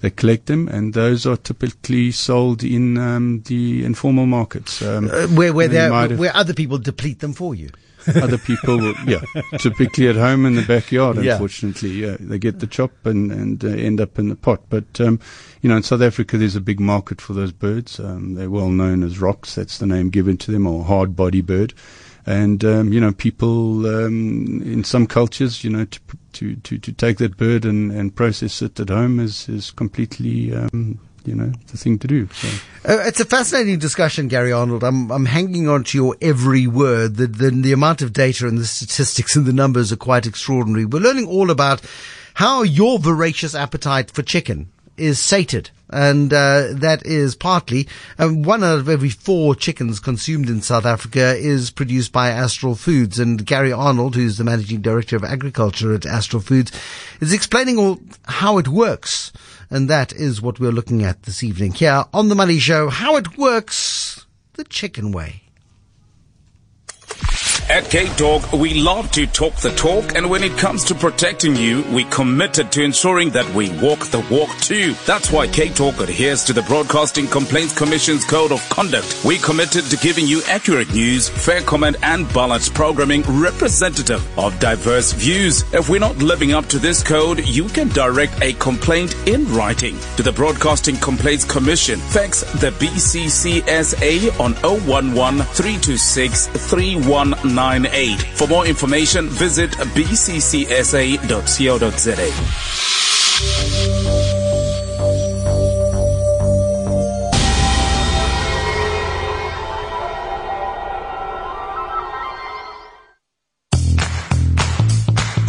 They 0.00 0.10
collect 0.10 0.46
them, 0.46 0.68
and 0.68 0.94
those 0.94 1.26
are 1.26 1.36
typically 1.36 2.12
sold 2.12 2.62
in 2.62 2.98
um, 2.98 3.42
the 3.46 3.84
informal 3.84 4.26
markets. 4.26 4.80
Um, 4.80 5.10
Uh, 5.12 5.26
where 5.28 5.52
where 5.52 5.68
they 5.68 5.88
where 6.16 6.34
other 6.36 6.54
people 6.54 6.78
deplete 6.78 7.18
them 7.20 7.32
for 7.32 7.54
you. 7.54 7.70
other 8.22 8.38
people, 8.38 8.78
will, 8.78 8.94
yeah, 9.06 9.20
typically 9.58 10.08
at 10.08 10.14
home 10.16 10.46
in 10.46 10.54
the 10.54 10.62
backyard. 10.62 11.16
Yeah. 11.16 11.32
Unfortunately, 11.32 11.90
yeah, 11.90 12.16
they 12.20 12.38
get 12.38 12.60
the 12.60 12.66
chop 12.66 12.92
and 13.04 13.30
and 13.32 13.64
uh, 13.64 13.68
end 13.68 14.00
up 14.00 14.18
in 14.18 14.28
the 14.28 14.36
pot. 14.36 14.62
But 14.70 15.00
um, 15.00 15.20
you 15.60 15.68
know, 15.68 15.76
in 15.76 15.82
South 15.82 16.00
Africa, 16.00 16.38
there's 16.38 16.56
a 16.56 16.60
big 16.60 16.80
market 16.80 17.20
for 17.20 17.32
those 17.34 17.52
birds. 17.52 17.98
Um, 18.00 18.34
they're 18.34 18.50
well 18.50 18.70
known 18.70 19.02
as 19.02 19.18
rocks. 19.18 19.56
That's 19.56 19.78
the 19.78 19.86
name 19.86 20.10
given 20.10 20.36
to 20.38 20.52
them, 20.52 20.66
or 20.66 20.84
hard 20.84 21.16
body 21.16 21.40
bird. 21.42 21.74
And 22.28 22.62
um, 22.62 22.92
you 22.92 23.00
know, 23.00 23.12
people 23.12 23.86
um, 23.86 24.60
in 24.62 24.84
some 24.84 25.06
cultures, 25.06 25.64
you 25.64 25.70
know, 25.70 25.86
to 25.86 26.00
to 26.34 26.56
to, 26.56 26.78
to 26.78 26.92
take 26.92 27.16
that 27.18 27.38
bird 27.38 27.64
and, 27.64 27.90
and 27.90 28.14
process 28.14 28.60
it 28.60 28.78
at 28.78 28.90
home 28.90 29.18
is 29.18 29.48
is 29.48 29.70
completely 29.70 30.54
um, 30.54 31.00
you 31.24 31.34
know, 31.34 31.52
the 31.70 31.78
thing 31.78 31.98
to 31.98 32.06
do. 32.06 32.28
So. 32.32 32.48
Uh, 32.86 33.02
it's 33.06 33.20
a 33.20 33.24
fascinating 33.24 33.78
discussion, 33.78 34.28
Gary 34.28 34.52
Arnold. 34.52 34.82
I'm, 34.82 35.10
I'm 35.10 35.26
hanging 35.26 35.68
on 35.68 35.84
to 35.84 35.98
your 35.98 36.16
every 36.22 36.66
word. 36.66 37.16
The, 37.16 37.26
the, 37.26 37.50
the 37.50 37.72
amount 37.72 38.02
of 38.02 38.12
data 38.12 38.46
and 38.46 38.56
the 38.56 38.64
statistics 38.64 39.36
and 39.36 39.44
the 39.44 39.52
numbers 39.52 39.92
are 39.92 39.96
quite 39.96 40.26
extraordinary. 40.26 40.86
We're 40.86 41.02
learning 41.02 41.26
all 41.26 41.50
about 41.50 41.82
how 42.34 42.62
your 42.62 42.98
voracious 42.98 43.54
appetite 43.54 44.10
for 44.10 44.22
chicken 44.22 44.70
is 44.96 45.20
sated. 45.20 45.70
And 45.90 46.32
uh, 46.32 46.68
that 46.72 47.06
is 47.06 47.34
partly 47.34 47.88
um, 48.18 48.42
one 48.42 48.62
out 48.62 48.78
of 48.78 48.88
every 48.88 49.08
four 49.08 49.54
chickens 49.54 50.00
consumed 50.00 50.48
in 50.48 50.60
South 50.60 50.84
Africa 50.84 51.34
is 51.36 51.70
produced 51.70 52.12
by 52.12 52.28
Astral 52.28 52.74
Foods. 52.74 53.18
And 53.18 53.44
Gary 53.44 53.72
Arnold, 53.72 54.14
who's 54.14 54.36
the 54.36 54.44
managing 54.44 54.82
director 54.82 55.16
of 55.16 55.24
agriculture 55.24 55.94
at 55.94 56.06
Astral 56.06 56.42
Foods, 56.42 56.72
is 57.20 57.32
explaining 57.32 57.78
all, 57.78 58.00
how 58.24 58.58
it 58.58 58.68
works. 58.68 59.32
And 59.70 59.88
that 59.88 60.12
is 60.12 60.42
what 60.42 60.60
we're 60.60 60.72
looking 60.72 61.02
at 61.02 61.24
this 61.24 61.42
evening 61.42 61.72
here 61.72 62.04
on 62.12 62.28
the 62.28 62.34
Money 62.34 62.58
Show. 62.58 62.88
How 62.88 63.16
it 63.16 63.36
works 63.36 64.26
the 64.54 64.64
chicken 64.64 65.12
way. 65.12 65.47
At 67.70 67.90
Cape 67.90 68.16
Talk, 68.16 68.50
we 68.54 68.80
love 68.80 69.10
to 69.12 69.26
talk 69.26 69.54
the 69.56 69.70
talk, 69.72 70.14
and 70.14 70.30
when 70.30 70.42
it 70.42 70.56
comes 70.56 70.84
to 70.84 70.94
protecting 70.94 71.54
you, 71.54 71.82
we 71.92 72.04
committed 72.04 72.72
to 72.72 72.82
ensuring 72.82 73.28
that 73.30 73.46
we 73.54 73.68
walk 73.78 74.06
the 74.06 74.26
walk 74.30 74.48
too. 74.60 74.94
That's 75.04 75.30
why 75.30 75.48
Cape 75.48 75.74
Talk 75.74 76.00
adheres 76.00 76.44
to 76.44 76.54
the 76.54 76.62
Broadcasting 76.62 77.26
Complaints 77.26 77.76
Commission's 77.76 78.24
Code 78.24 78.52
of 78.52 78.66
Conduct. 78.70 79.20
We 79.22 79.36
committed 79.36 79.84
to 79.84 79.98
giving 79.98 80.26
you 80.26 80.40
accurate 80.48 80.90
news, 80.94 81.28
fair 81.28 81.60
comment, 81.60 81.98
and 82.02 82.26
balanced 82.32 82.72
programming 82.72 83.20
representative 83.22 84.26
of 84.38 84.58
diverse 84.60 85.12
views. 85.12 85.62
If 85.74 85.90
we're 85.90 86.00
not 86.00 86.16
living 86.16 86.54
up 86.54 86.68
to 86.68 86.78
this 86.78 87.02
code, 87.02 87.46
you 87.46 87.68
can 87.68 87.88
direct 87.88 88.40
a 88.40 88.54
complaint 88.54 89.14
in 89.28 89.44
writing 89.52 89.98
to 90.16 90.22
the 90.22 90.32
Broadcasting 90.32 90.96
Complaints 90.96 91.44
Commission. 91.44 91.98
Fax 91.98 92.40
the 92.62 92.70
BCCSA 92.70 94.40
on 94.40 94.54
011 94.64 95.42
326 95.42 96.46
319 96.46 97.57
98. 97.58 98.22
For 98.36 98.46
more 98.46 98.66
information, 98.66 99.28
visit 99.28 99.72
bccsa.co.za. 99.72 101.28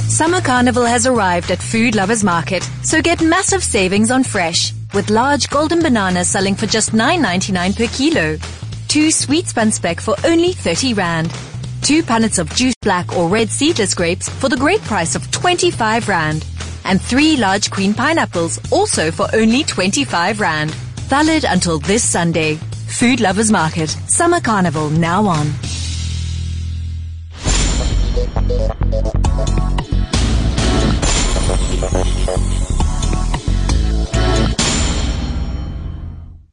Summer 0.09 0.41
Carnival 0.41 0.85
has 0.85 1.05
arrived 1.05 1.51
at 1.51 1.59
Food 1.59 1.93
Lovers 1.93 2.23
Market, 2.23 2.63
so 2.81 3.03
get 3.03 3.21
massive 3.21 3.63
savings 3.63 4.09
on 4.09 4.23
fresh, 4.23 4.73
with 4.95 5.11
large 5.11 5.47
golden 5.49 5.79
bananas 5.79 6.27
selling 6.27 6.55
for 6.55 6.65
just 6.65 6.91
$9.99 6.91 7.77
per 7.77 7.87
kilo. 7.95 8.37
Two 8.87 9.11
sweet 9.11 9.45
spanspek 9.45 10.01
for 10.01 10.15
only 10.25 10.53
30 10.53 10.95
Rand 10.95 11.31
two 11.89 12.03
punnets 12.03 12.37
of 12.37 12.47
juice 12.51 12.75
black 12.83 13.17
or 13.17 13.27
red 13.27 13.49
seedless 13.49 13.95
grapes 13.95 14.29
for 14.29 14.47
the 14.47 14.55
great 14.55 14.79
price 14.81 15.15
of 15.15 15.31
25 15.31 16.07
Rand. 16.07 16.45
And 16.85 17.01
three 17.01 17.35
large 17.35 17.71
queen 17.71 17.95
pineapples 17.95 18.59
also 18.71 19.09
for 19.09 19.27
only 19.33 19.63
25 19.63 20.39
Rand. 20.39 20.69
Valid 21.09 21.45
until 21.45 21.79
this 21.79 22.03
Sunday. 22.03 22.57
Food 22.89 23.21
Lovers 23.21 23.49
Market. 23.49 23.89
Summer 23.89 24.39
Carnival 24.39 24.91
now 24.91 25.25
on. 25.25 25.51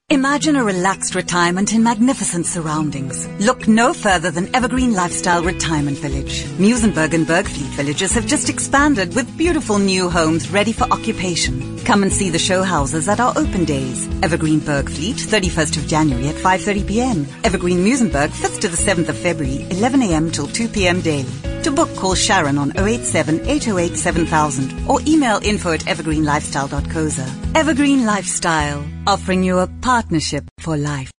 Imagine 0.09 0.55
a 0.55 0.63
relaxed 0.63 1.17
retirement 1.17 1.73
in 1.73 1.83
magnificent 1.83 2.47
surroundings. 2.47 3.27
Look 3.41 3.67
no 3.67 3.93
further 3.93 4.31
than 4.31 4.55
Evergreen 4.55 4.93
Lifestyle 4.93 5.43
Retirement 5.43 5.99
Village. 5.99 6.45
Muizenberg 6.59 7.13
and 7.13 7.27
Bergvliet 7.27 7.75
villages 7.75 8.13
have 8.13 8.25
just 8.25 8.49
expanded 8.49 9.17
with 9.17 9.37
beautiful 9.37 9.81
new 9.81 10.09
homes 10.09 10.49
ready 10.49 10.73
for 10.73 10.85
occupation. 10.93 11.77
Come 11.81 12.05
and 12.05 12.13
see 12.13 12.31
the 12.31 12.39
show 12.39 12.63
houses 12.63 13.09
at 13.09 13.19
our 13.19 13.37
open 13.37 13.65
days. 13.65 14.07
Evergreen 14.23 14.61
Bergvliet, 14.61 15.17
31st 15.17 15.77
of 15.77 15.89
January 15.89 16.29
at 16.29 16.37
5.30 16.37 16.87
p.m. 16.87 17.27
Evergreen 17.43 17.85
Muizenberg, 17.85 18.29
5th 18.29 18.61
to 18.61 18.69
the 18.69 18.77
7th 18.77 19.09
of 19.09 19.19
February, 19.19 19.67
11 19.73 20.03
a.m. 20.03 20.31
till 20.31 20.47
2 20.47 20.69
p.m. 20.69 21.01
daily. 21.01 21.56
To 21.67 21.73
book, 21.73 21.93
call 21.97 22.15
Sharon 22.15 22.59
on 22.59 22.79
087 22.79 23.41
808 23.41 23.97
7000 23.97 24.89
or 24.89 25.01
email 25.05 25.41
info 25.43 25.73
at 25.73 25.81
evergreenlifestyle.coza. 25.81 27.57
Evergreen 27.57 28.07
Lifestyle, 28.07 28.85
offering 29.05 29.43
you 29.43 29.59
a 29.59 29.67
partnership 29.67 30.45
for 30.61 30.77
life. 30.77 31.11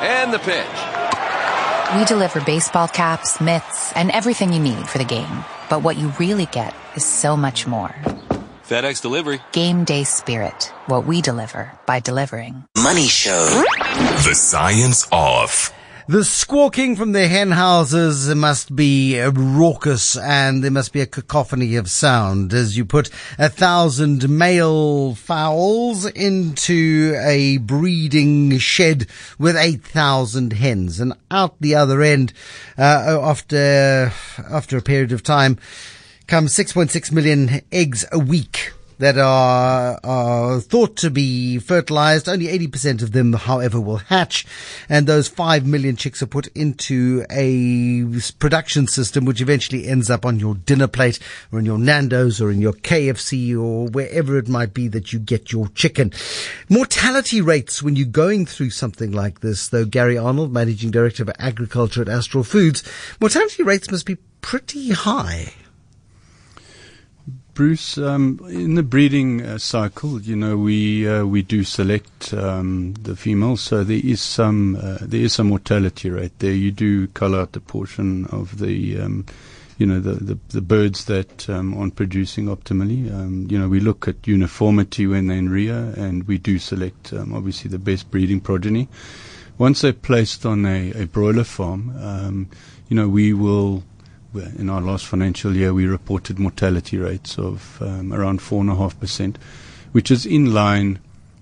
And 0.00 0.32
the 0.32 0.40
pitch. 0.40 1.96
We 1.96 2.04
deliver 2.04 2.40
baseball 2.40 2.88
caps, 2.88 3.40
mitts, 3.40 3.92
and 3.92 4.10
everything 4.10 4.52
you 4.52 4.58
need 4.58 4.88
for 4.88 4.98
the 4.98 5.04
game. 5.04 5.44
But 5.70 5.84
what 5.84 5.96
you 5.96 6.08
really 6.18 6.46
get 6.46 6.74
is 6.96 7.04
so 7.04 7.36
much 7.36 7.68
more. 7.68 7.94
FedEx 8.68 9.00
delivery. 9.00 9.38
Game 9.52 9.84
day 9.84 10.02
spirit. 10.02 10.64
What 10.86 11.06
we 11.06 11.22
deliver 11.22 11.70
by 11.86 12.00
delivering. 12.00 12.64
Money 12.76 13.06
Show. 13.06 13.62
The 14.26 14.34
science 14.34 15.06
of. 15.12 15.72
The 16.06 16.22
squawking 16.22 16.96
from 16.96 17.12
the 17.12 17.28
hen 17.28 17.52
houses 17.52 18.28
must 18.34 18.76
be 18.76 19.18
raucous 19.18 20.18
and 20.18 20.62
there 20.62 20.70
must 20.70 20.92
be 20.92 21.00
a 21.00 21.06
cacophony 21.06 21.76
of 21.76 21.90
sound 21.90 22.52
as 22.52 22.76
you 22.76 22.84
put 22.84 23.08
a 23.38 23.48
thousand 23.48 24.28
male 24.28 25.14
fowls 25.14 26.04
into 26.04 27.18
a 27.24 27.56
breeding 27.56 28.58
shed 28.58 29.06
with 29.38 29.56
8,000 29.56 30.52
hens. 30.52 31.00
And 31.00 31.14
out 31.30 31.54
the 31.58 31.74
other 31.74 32.02
end, 32.02 32.34
uh, 32.76 33.18
after, 33.22 34.12
after 34.50 34.76
a 34.76 34.82
period 34.82 35.10
of 35.10 35.22
time 35.22 35.58
comes 36.26 36.52
6.6 36.52 37.12
million 37.12 37.62
eggs 37.72 38.04
a 38.12 38.18
week 38.18 38.72
that 38.98 39.18
are, 39.18 39.98
are 40.02 40.60
thought 40.60 40.96
to 40.96 41.10
be 41.10 41.58
fertilized. 41.58 42.28
Only 42.28 42.46
80% 42.46 43.02
of 43.02 43.12
them, 43.12 43.32
however, 43.32 43.80
will 43.80 43.96
hatch. 43.96 44.46
And 44.88 45.06
those 45.06 45.28
5 45.28 45.66
million 45.66 45.96
chicks 45.96 46.22
are 46.22 46.26
put 46.26 46.46
into 46.48 47.24
a 47.30 48.04
production 48.38 48.86
system, 48.86 49.24
which 49.24 49.40
eventually 49.40 49.86
ends 49.86 50.10
up 50.10 50.24
on 50.24 50.38
your 50.38 50.54
dinner 50.54 50.88
plate 50.88 51.18
or 51.52 51.58
in 51.58 51.64
your 51.64 51.78
Nando's 51.78 52.40
or 52.40 52.50
in 52.50 52.60
your 52.60 52.72
KFC 52.72 53.52
or 53.54 53.88
wherever 53.88 54.38
it 54.38 54.48
might 54.48 54.74
be 54.74 54.88
that 54.88 55.12
you 55.12 55.18
get 55.18 55.52
your 55.52 55.68
chicken. 55.68 56.12
Mortality 56.68 57.40
rates 57.40 57.82
when 57.82 57.96
you're 57.96 58.06
going 58.06 58.46
through 58.46 58.70
something 58.70 59.12
like 59.12 59.40
this, 59.40 59.68
though, 59.68 59.84
Gary 59.84 60.18
Arnold, 60.18 60.52
Managing 60.52 60.90
Director 60.90 61.22
of 61.22 61.30
Agriculture 61.38 62.02
at 62.02 62.08
Astral 62.08 62.44
Foods, 62.44 62.82
mortality 63.20 63.62
rates 63.62 63.90
must 63.90 64.06
be 64.06 64.16
pretty 64.40 64.90
high. 64.90 65.52
Bruce, 67.54 67.98
um, 67.98 68.40
in 68.48 68.74
the 68.74 68.82
breeding 68.82 69.40
uh, 69.40 69.58
cycle, 69.58 70.20
you 70.20 70.34
know, 70.34 70.56
we 70.56 71.08
uh, 71.08 71.24
we 71.24 71.40
do 71.40 71.62
select 71.62 72.34
um, 72.34 72.94
the 72.94 73.14
females, 73.14 73.60
so 73.60 73.84
there 73.84 74.00
is 74.02 74.20
some 74.20 74.74
uh, 74.74 74.98
there 75.00 75.20
is 75.20 75.34
some 75.34 75.50
mortality 75.50 76.10
rate 76.10 76.36
there. 76.40 76.52
You 76.52 76.72
do 76.72 77.06
cull 77.08 77.32
out 77.32 77.52
the 77.52 77.60
portion 77.60 78.24
of 78.26 78.58
the, 78.58 78.98
um, 78.98 79.26
you 79.78 79.86
know, 79.86 80.00
the, 80.00 80.14
the, 80.14 80.38
the 80.48 80.60
birds 80.60 81.04
that 81.04 81.48
um, 81.48 81.78
aren't 81.78 81.94
producing 81.94 82.46
optimally. 82.46 83.14
Um, 83.14 83.46
you 83.48 83.56
know, 83.56 83.68
we 83.68 83.78
look 83.78 84.08
at 84.08 84.26
uniformity 84.26 85.06
when 85.06 85.28
they're 85.28 85.38
in 85.38 85.48
rear, 85.48 85.94
and 85.96 86.26
we 86.26 86.38
do 86.38 86.58
select 86.58 87.12
um, 87.12 87.32
obviously 87.32 87.70
the 87.70 87.78
best 87.78 88.10
breeding 88.10 88.40
progeny. 88.40 88.88
Once 89.58 89.82
they're 89.82 89.92
placed 89.92 90.44
on 90.44 90.66
a, 90.66 90.90
a 90.94 91.06
broiler 91.06 91.44
farm, 91.44 92.48
you 92.88 92.96
know, 92.96 93.08
we 93.08 93.32
will 93.32 93.84
in 94.34 94.70
our 94.70 94.80
last 94.80 95.06
financial 95.06 95.56
year, 95.56 95.72
we 95.72 95.86
reported 95.86 96.38
mortality 96.38 96.98
rates 96.98 97.38
of 97.38 97.80
um, 97.80 98.12
around 98.12 98.40
4.5%, 98.40 99.36
which 99.92 100.10
is 100.10 100.26
in 100.26 100.52
line 100.52 100.98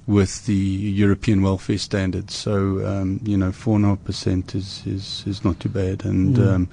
with 0.07 0.47
the 0.47 0.55
European 0.55 1.43
welfare 1.43 1.79
standards. 1.79 2.35
So, 2.35 2.85
um, 2.87 3.21
you 3.23 3.37
know, 3.37 3.51
4.5% 3.51 4.55
is, 4.55 4.83
is, 4.87 5.23
is 5.27 5.45
not 5.45 5.61
too 5.61 5.69
bad. 5.69 6.05
And, 6.05 6.37
mm. 6.37 6.55
um, 6.55 6.69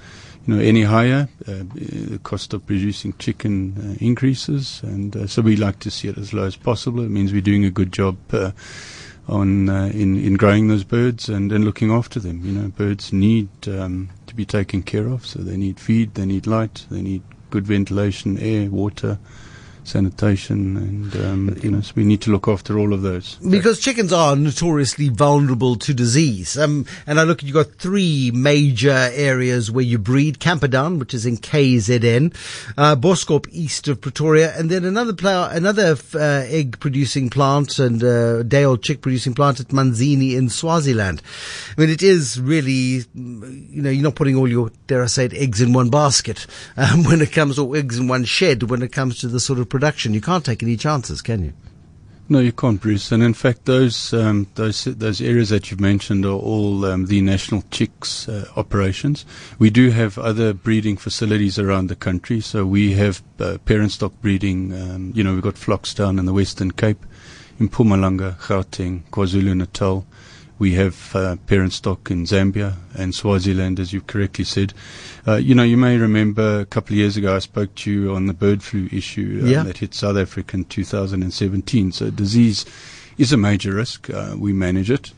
you 0.46 0.54
know, 0.54 0.60
any 0.60 0.82
higher, 0.82 1.28
uh, 1.46 1.62
the 1.74 2.18
cost 2.22 2.52
of 2.54 2.66
producing 2.66 3.14
chicken 3.18 3.76
uh, 3.78 4.04
increases. 4.04 4.80
And 4.82 5.16
uh, 5.16 5.26
so 5.26 5.42
we 5.42 5.56
like 5.56 5.78
to 5.80 5.90
see 5.90 6.08
it 6.08 6.18
as 6.18 6.32
low 6.32 6.44
as 6.44 6.56
possible. 6.56 7.04
It 7.04 7.10
means 7.10 7.32
we're 7.32 7.40
doing 7.40 7.64
a 7.64 7.70
good 7.70 7.92
job 7.92 8.16
uh, 8.32 8.50
on 9.28 9.68
uh, 9.68 9.86
in 9.94 10.18
in 10.18 10.34
growing 10.34 10.68
those 10.68 10.82
birds 10.82 11.28
and, 11.28 11.52
and 11.52 11.64
looking 11.64 11.92
after 11.92 12.18
them. 12.18 12.44
You 12.44 12.52
know, 12.52 12.68
birds 12.68 13.12
need 13.12 13.48
um, 13.68 14.10
to 14.30 14.36
be 14.36 14.46
taken 14.46 14.82
care 14.82 15.08
of, 15.08 15.26
so 15.26 15.40
they 15.40 15.56
need 15.56 15.78
feed, 15.78 16.14
they 16.14 16.24
need 16.24 16.46
light, 16.46 16.86
they 16.90 17.02
need 17.02 17.22
good 17.50 17.66
ventilation, 17.66 18.38
air, 18.38 18.70
water. 18.70 19.18
Sanitation, 19.90 20.76
and 20.76 21.16
um, 21.24 21.56
you 21.62 21.70
know, 21.70 21.80
so 21.80 21.92
we 21.96 22.04
need 22.04 22.20
to 22.22 22.30
look 22.30 22.48
after 22.48 22.78
all 22.78 22.92
of 22.92 23.02
those. 23.02 23.36
Because 23.36 23.80
chickens 23.80 24.12
are 24.12 24.36
notoriously 24.36 25.08
vulnerable 25.08 25.76
to 25.76 25.92
disease. 25.92 26.56
Um, 26.56 26.86
and 27.06 27.18
I 27.18 27.24
look, 27.24 27.42
you've 27.42 27.54
got 27.54 27.72
three 27.72 28.30
major 28.32 29.10
areas 29.12 29.70
where 29.70 29.84
you 29.84 29.98
breed. 29.98 30.38
Camperdown, 30.40 30.98
which 30.98 31.14
is 31.14 31.26
in 31.26 31.36
KZN, 31.36 32.34
uh, 32.76 32.96
Boskop 32.96 33.46
east 33.50 33.88
of 33.88 34.00
Pretoria, 34.00 34.56
and 34.56 34.70
then 34.70 34.84
another 34.84 35.12
pla- 35.12 35.50
another 35.50 35.96
uh, 36.14 36.44
egg 36.46 36.78
producing 36.80 37.30
plant 37.30 37.78
and 37.78 38.02
uh, 38.02 38.42
day 38.42 38.64
old 38.64 38.82
chick 38.82 39.02
producing 39.02 39.34
plant 39.34 39.60
at 39.60 39.68
Manzini 39.68 40.36
in 40.36 40.48
Swaziland. 40.48 41.22
I 41.76 41.80
mean, 41.80 41.90
it 41.90 42.02
is 42.02 42.40
really, 42.40 43.04
you 43.14 43.82
know, 43.82 43.90
you're 43.90 44.02
not 44.02 44.14
putting 44.14 44.36
all 44.36 44.48
your, 44.48 44.70
dare 44.86 45.02
I 45.02 45.06
say 45.06 45.26
it, 45.26 45.34
eggs 45.34 45.60
in 45.60 45.72
one 45.72 45.90
basket 45.90 46.46
um, 46.76 47.04
when 47.04 47.20
it 47.20 47.32
comes, 47.32 47.58
or 47.58 47.76
eggs 47.76 47.98
in 47.98 48.08
one 48.08 48.24
shed 48.24 48.64
when 48.64 48.82
it 48.82 48.92
comes 48.92 49.18
to 49.20 49.28
the 49.28 49.40
sort 49.40 49.58
of 49.58 49.68
production. 49.80 50.12
You 50.12 50.20
can't 50.20 50.44
take 50.44 50.62
any 50.62 50.76
chances, 50.76 51.22
can 51.22 51.42
you? 51.42 51.54
No, 52.28 52.38
you 52.38 52.52
can't, 52.52 52.78
Bruce. 52.78 53.10
And 53.12 53.22
in 53.22 53.32
fact, 53.32 53.64
those 53.64 54.12
um, 54.12 54.46
those 54.54 54.84
those 54.84 55.22
areas 55.22 55.48
that 55.48 55.70
you've 55.70 55.80
mentioned 55.80 56.26
are 56.26 56.38
all 56.52 56.84
um, 56.84 57.06
the 57.06 57.22
National 57.22 57.64
Chicks 57.70 58.28
uh, 58.28 58.44
operations. 58.56 59.24
We 59.58 59.70
do 59.70 59.90
have 59.90 60.18
other 60.18 60.52
breeding 60.52 60.98
facilities 60.98 61.58
around 61.58 61.88
the 61.88 61.96
country. 61.96 62.40
So 62.40 62.66
we 62.66 62.92
have 62.92 63.22
uh, 63.40 63.56
parent 63.64 63.92
stock 63.92 64.12
breeding. 64.20 64.72
Um, 64.74 65.12
you 65.14 65.24
know, 65.24 65.32
we've 65.32 65.42
got 65.42 65.56
flocks 65.56 65.94
down 65.94 66.18
in 66.18 66.26
the 66.26 66.34
Western 66.34 66.72
Cape, 66.72 67.04
in 67.58 67.70
Mpumalanga, 67.70 68.36
Gauteng, 68.36 69.02
KwaZulu 69.10 69.56
Natal. 69.56 70.04
We 70.60 70.74
have 70.74 71.16
uh, 71.16 71.36
parent 71.46 71.72
stock 71.72 72.10
in 72.10 72.26
Zambia 72.26 72.74
and 72.94 73.14
Swaziland, 73.14 73.80
as 73.80 73.94
you've 73.94 74.06
correctly 74.06 74.44
said. 74.44 74.74
Uh, 75.26 75.36
you 75.36 75.54
know, 75.54 75.62
you 75.62 75.78
may 75.78 75.96
remember 75.96 76.60
a 76.60 76.66
couple 76.66 76.92
of 76.92 76.98
years 76.98 77.16
ago 77.16 77.34
I 77.34 77.38
spoke 77.38 77.74
to 77.76 77.90
you 77.90 78.14
on 78.14 78.26
the 78.26 78.34
bird 78.34 78.62
flu 78.62 78.86
issue 78.92 79.40
uh, 79.42 79.46
Yeah. 79.46 79.62
that 79.62 79.78
hit 79.78 79.94
South 79.94 80.18
Africa 80.18 80.58
in 80.58 80.66
2017. 80.66 81.92
So 81.92 82.10
disease 82.10 82.66
is 83.16 83.32
a 83.32 83.38
major 83.38 83.72
risk. 83.74 84.10
Uh, 84.10 84.34
we 84.38 84.52
manage 84.52 84.90
it. 84.90 85.12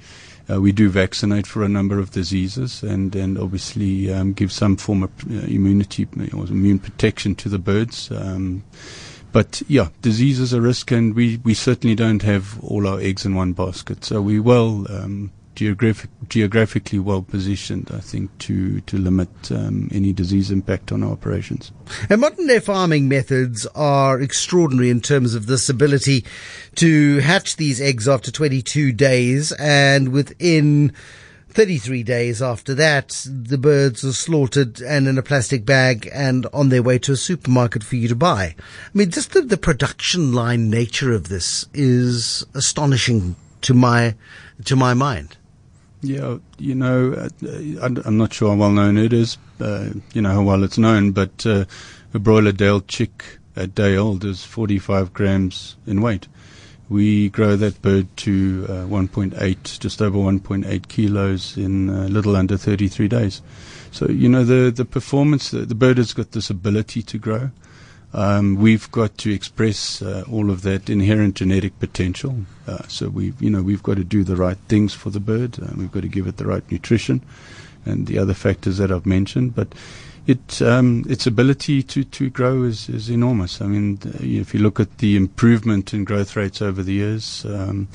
Uh, 0.48 0.60
we 0.60 0.70
do 0.70 0.88
vaccinate 0.88 1.48
for 1.48 1.64
a 1.64 1.68
number 1.68 1.98
of 1.98 2.12
diseases 2.12 2.84
and, 2.84 3.14
and 3.16 3.36
obviously 3.36 4.12
um, 4.12 4.32
give 4.34 4.52
some 4.52 4.76
form 4.76 5.02
of 5.02 5.10
uh, 5.28 5.34
immunity 5.46 6.06
or 6.34 6.46
immune 6.46 6.78
protection 6.78 7.34
to 7.34 7.48
the 7.48 7.58
birds. 7.58 8.12
Um, 8.12 8.62
but 9.32 9.62
yeah, 9.66 9.88
disease 10.02 10.38
is 10.38 10.52
a 10.52 10.60
risk, 10.60 10.90
and 10.90 11.14
we, 11.14 11.38
we 11.38 11.54
certainly 11.54 11.94
don't 11.94 12.22
have 12.22 12.62
all 12.62 12.86
our 12.86 13.00
eggs 13.00 13.24
in 13.24 13.34
one 13.34 13.52
basket. 13.52 14.04
So 14.04 14.20
we're 14.20 14.42
well 14.42 14.86
um, 14.90 15.32
geographic, 15.54 16.10
geographically 16.28 16.98
well 16.98 17.22
positioned, 17.22 17.90
I 17.92 18.00
think, 18.00 18.36
to 18.38 18.80
to 18.82 18.98
limit 18.98 19.30
um, 19.50 19.88
any 19.92 20.12
disease 20.12 20.50
impact 20.50 20.92
on 20.92 21.02
our 21.02 21.12
operations. 21.12 21.72
And 22.08 22.20
modern 22.20 22.46
day 22.46 22.60
farming 22.60 23.08
methods 23.08 23.66
are 23.74 24.20
extraordinary 24.20 24.90
in 24.90 25.00
terms 25.00 25.34
of 25.34 25.46
this 25.46 25.68
ability 25.68 26.24
to 26.76 27.18
hatch 27.18 27.56
these 27.56 27.80
eggs 27.80 28.08
after 28.08 28.30
22 28.30 28.92
days 28.92 29.52
and 29.52 30.12
within 30.12 30.92
33 31.52 32.02
days 32.02 32.40
after 32.40 32.74
that, 32.74 33.26
the 33.26 33.58
birds 33.58 34.04
are 34.04 34.12
slaughtered 34.12 34.80
and 34.80 35.06
in 35.06 35.18
a 35.18 35.22
plastic 35.22 35.64
bag 35.66 36.08
and 36.12 36.46
on 36.52 36.70
their 36.70 36.82
way 36.82 36.98
to 37.00 37.12
a 37.12 37.16
supermarket 37.16 37.84
for 37.84 37.96
you 37.96 38.08
to 38.08 38.16
buy. 38.16 38.54
I 38.58 38.90
mean, 38.94 39.10
just 39.10 39.32
the, 39.32 39.42
the 39.42 39.56
production 39.58 40.32
line 40.32 40.70
nature 40.70 41.12
of 41.12 41.28
this 41.28 41.66
is 41.74 42.44
astonishing 42.54 43.36
to 43.62 43.74
my, 43.74 44.14
to 44.64 44.76
my 44.76 44.94
mind. 44.94 45.36
Yeah, 46.00 46.38
you 46.58 46.74
know, 46.74 47.12
uh, 47.12 47.28
I- 47.82 48.02
I'm 48.08 48.16
not 48.16 48.32
sure 48.32 48.50
how 48.50 48.56
well 48.56 48.72
known 48.72 48.96
it 48.96 49.12
is, 49.12 49.36
uh, 49.60 49.90
you 50.14 50.22
know, 50.22 50.30
how 50.30 50.42
well 50.42 50.64
it's 50.64 50.78
known, 50.78 51.12
but 51.12 51.44
uh, 51.46 51.64
a 52.14 52.18
broiler 52.18 52.52
day-old 52.52 52.88
chick 52.88 53.38
at 53.54 53.74
day 53.74 53.96
old 53.96 54.24
is 54.24 54.42
45 54.42 55.12
grams 55.12 55.76
in 55.86 56.00
weight. 56.00 56.26
We 56.92 57.30
grow 57.30 57.56
that 57.56 57.80
bird 57.80 58.14
to 58.18 58.66
uh, 58.68 58.72
1.8, 58.84 59.78
just 59.80 60.02
over 60.02 60.18
1.8 60.18 60.88
kilos 60.88 61.56
in 61.56 61.88
a 61.88 62.06
little 62.06 62.36
under 62.36 62.58
33 62.58 63.08
days. 63.08 63.40
So, 63.90 64.08
you 64.08 64.28
know, 64.28 64.44
the, 64.44 64.70
the 64.70 64.84
performance, 64.84 65.52
the, 65.52 65.60
the 65.60 65.74
bird 65.74 65.96
has 65.96 66.12
got 66.12 66.32
this 66.32 66.50
ability 66.50 67.02
to 67.04 67.16
grow. 67.16 67.50
Um, 68.12 68.56
we've 68.56 68.92
got 68.92 69.16
to 69.18 69.32
express 69.32 70.02
uh, 70.02 70.24
all 70.30 70.50
of 70.50 70.60
that 70.62 70.90
inherent 70.90 71.36
genetic 71.36 71.78
potential. 71.80 72.44
Uh, 72.66 72.86
so 72.88 73.08
we, 73.08 73.32
you 73.40 73.48
know, 73.48 73.62
we've 73.62 73.82
got 73.82 73.96
to 73.96 74.04
do 74.04 74.22
the 74.22 74.36
right 74.36 74.58
things 74.68 74.92
for 74.92 75.08
the 75.08 75.18
bird. 75.18 75.58
Uh, 75.62 75.72
we've 75.74 75.92
got 75.92 76.02
to 76.02 76.08
give 76.08 76.26
it 76.26 76.36
the 76.36 76.44
right 76.44 76.70
nutrition, 76.70 77.22
and 77.86 78.06
the 78.06 78.18
other 78.18 78.34
factors 78.34 78.76
that 78.76 78.92
I've 78.92 79.06
mentioned. 79.06 79.54
But 79.54 79.68
it, 80.26 80.62
um, 80.62 81.04
its 81.08 81.26
ability 81.26 81.82
to, 81.82 82.04
to 82.04 82.30
grow 82.30 82.62
is, 82.62 82.88
is 82.88 83.10
enormous. 83.10 83.60
I 83.60 83.66
mean, 83.66 83.98
if 84.20 84.54
you 84.54 84.60
look 84.60 84.78
at 84.80 84.98
the 84.98 85.16
improvement 85.16 85.92
in 85.92 86.04
growth 86.04 86.36
rates 86.36 86.62
over 86.62 86.82
the 86.82 86.92
years, 86.92 87.44
um, 87.46 87.88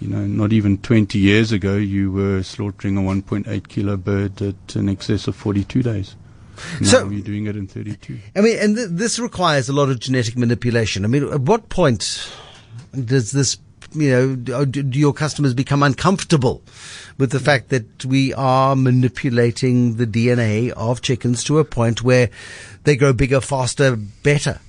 you 0.00 0.08
know, 0.08 0.26
not 0.26 0.52
even 0.52 0.78
20 0.78 1.18
years 1.18 1.52
ago, 1.52 1.76
you 1.76 2.10
were 2.10 2.42
slaughtering 2.42 2.96
a 2.96 3.00
1.8 3.02 3.68
kilo 3.68 3.96
bird 3.96 4.40
at 4.42 4.74
an 4.74 4.88
excess 4.88 5.28
of 5.28 5.36
42 5.36 5.82
days. 5.82 6.16
Now 6.80 6.86
So- 6.86 7.08
you're 7.10 7.22
doing 7.22 7.46
it 7.46 7.56
in 7.56 7.66
32. 7.66 8.18
I 8.34 8.40
mean, 8.40 8.58
and 8.58 8.76
th- 8.76 8.88
this 8.90 9.18
requires 9.18 9.68
a 9.68 9.72
lot 9.72 9.90
of 9.90 10.00
genetic 10.00 10.36
manipulation. 10.36 11.04
I 11.04 11.08
mean, 11.08 11.24
at 11.28 11.40
what 11.42 11.68
point 11.68 12.28
does 12.92 13.30
this, 13.32 13.56
you 13.92 14.10
know, 14.10 14.36
do, 14.36 14.82
do 14.82 14.98
your 14.98 15.12
customers 15.12 15.54
become 15.54 15.82
uncomfortable 15.82 16.62
with 17.18 17.30
the 17.30 17.40
fact 17.40 17.68
that 17.70 18.04
we 18.04 18.32
are 18.34 18.76
manipulating 18.76 19.96
the 19.96 20.06
DNA 20.06 20.70
of 20.70 21.02
chickens 21.02 21.44
to 21.44 21.58
a 21.58 21.64
point 21.64 22.02
where 22.02 22.30
they 22.84 22.96
grow 22.96 23.12
bigger, 23.12 23.40
faster, 23.40 23.96
better? 23.96 24.60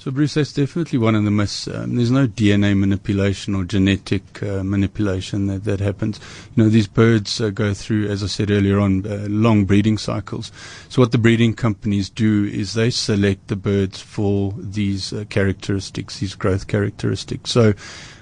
So, 0.00 0.10
Bruce, 0.10 0.32
that's 0.32 0.54
definitely 0.54 0.98
one 0.98 1.14
of 1.14 1.24
the 1.24 1.30
myths. 1.30 1.68
Um, 1.68 1.96
there's 1.96 2.10
no 2.10 2.26
DNA 2.26 2.74
manipulation 2.74 3.54
or 3.54 3.64
genetic 3.64 4.42
uh, 4.42 4.64
manipulation 4.64 5.46
that, 5.48 5.64
that 5.64 5.80
happens. 5.80 6.18
You 6.56 6.62
know, 6.62 6.70
these 6.70 6.86
birds 6.86 7.38
uh, 7.38 7.50
go 7.50 7.74
through, 7.74 8.08
as 8.08 8.24
I 8.24 8.26
said 8.26 8.50
earlier 8.50 8.80
on, 8.80 9.06
uh, 9.06 9.26
long 9.28 9.66
breeding 9.66 9.98
cycles. 9.98 10.52
So, 10.88 11.02
what 11.02 11.12
the 11.12 11.18
breeding 11.18 11.52
companies 11.52 12.08
do 12.08 12.46
is 12.46 12.72
they 12.72 12.88
select 12.88 13.48
the 13.48 13.56
birds 13.56 14.00
for 14.00 14.54
these 14.56 15.12
uh, 15.12 15.24
characteristics, 15.28 16.18
these 16.18 16.34
growth 16.34 16.66
characteristics. 16.66 17.50
So, 17.50 17.74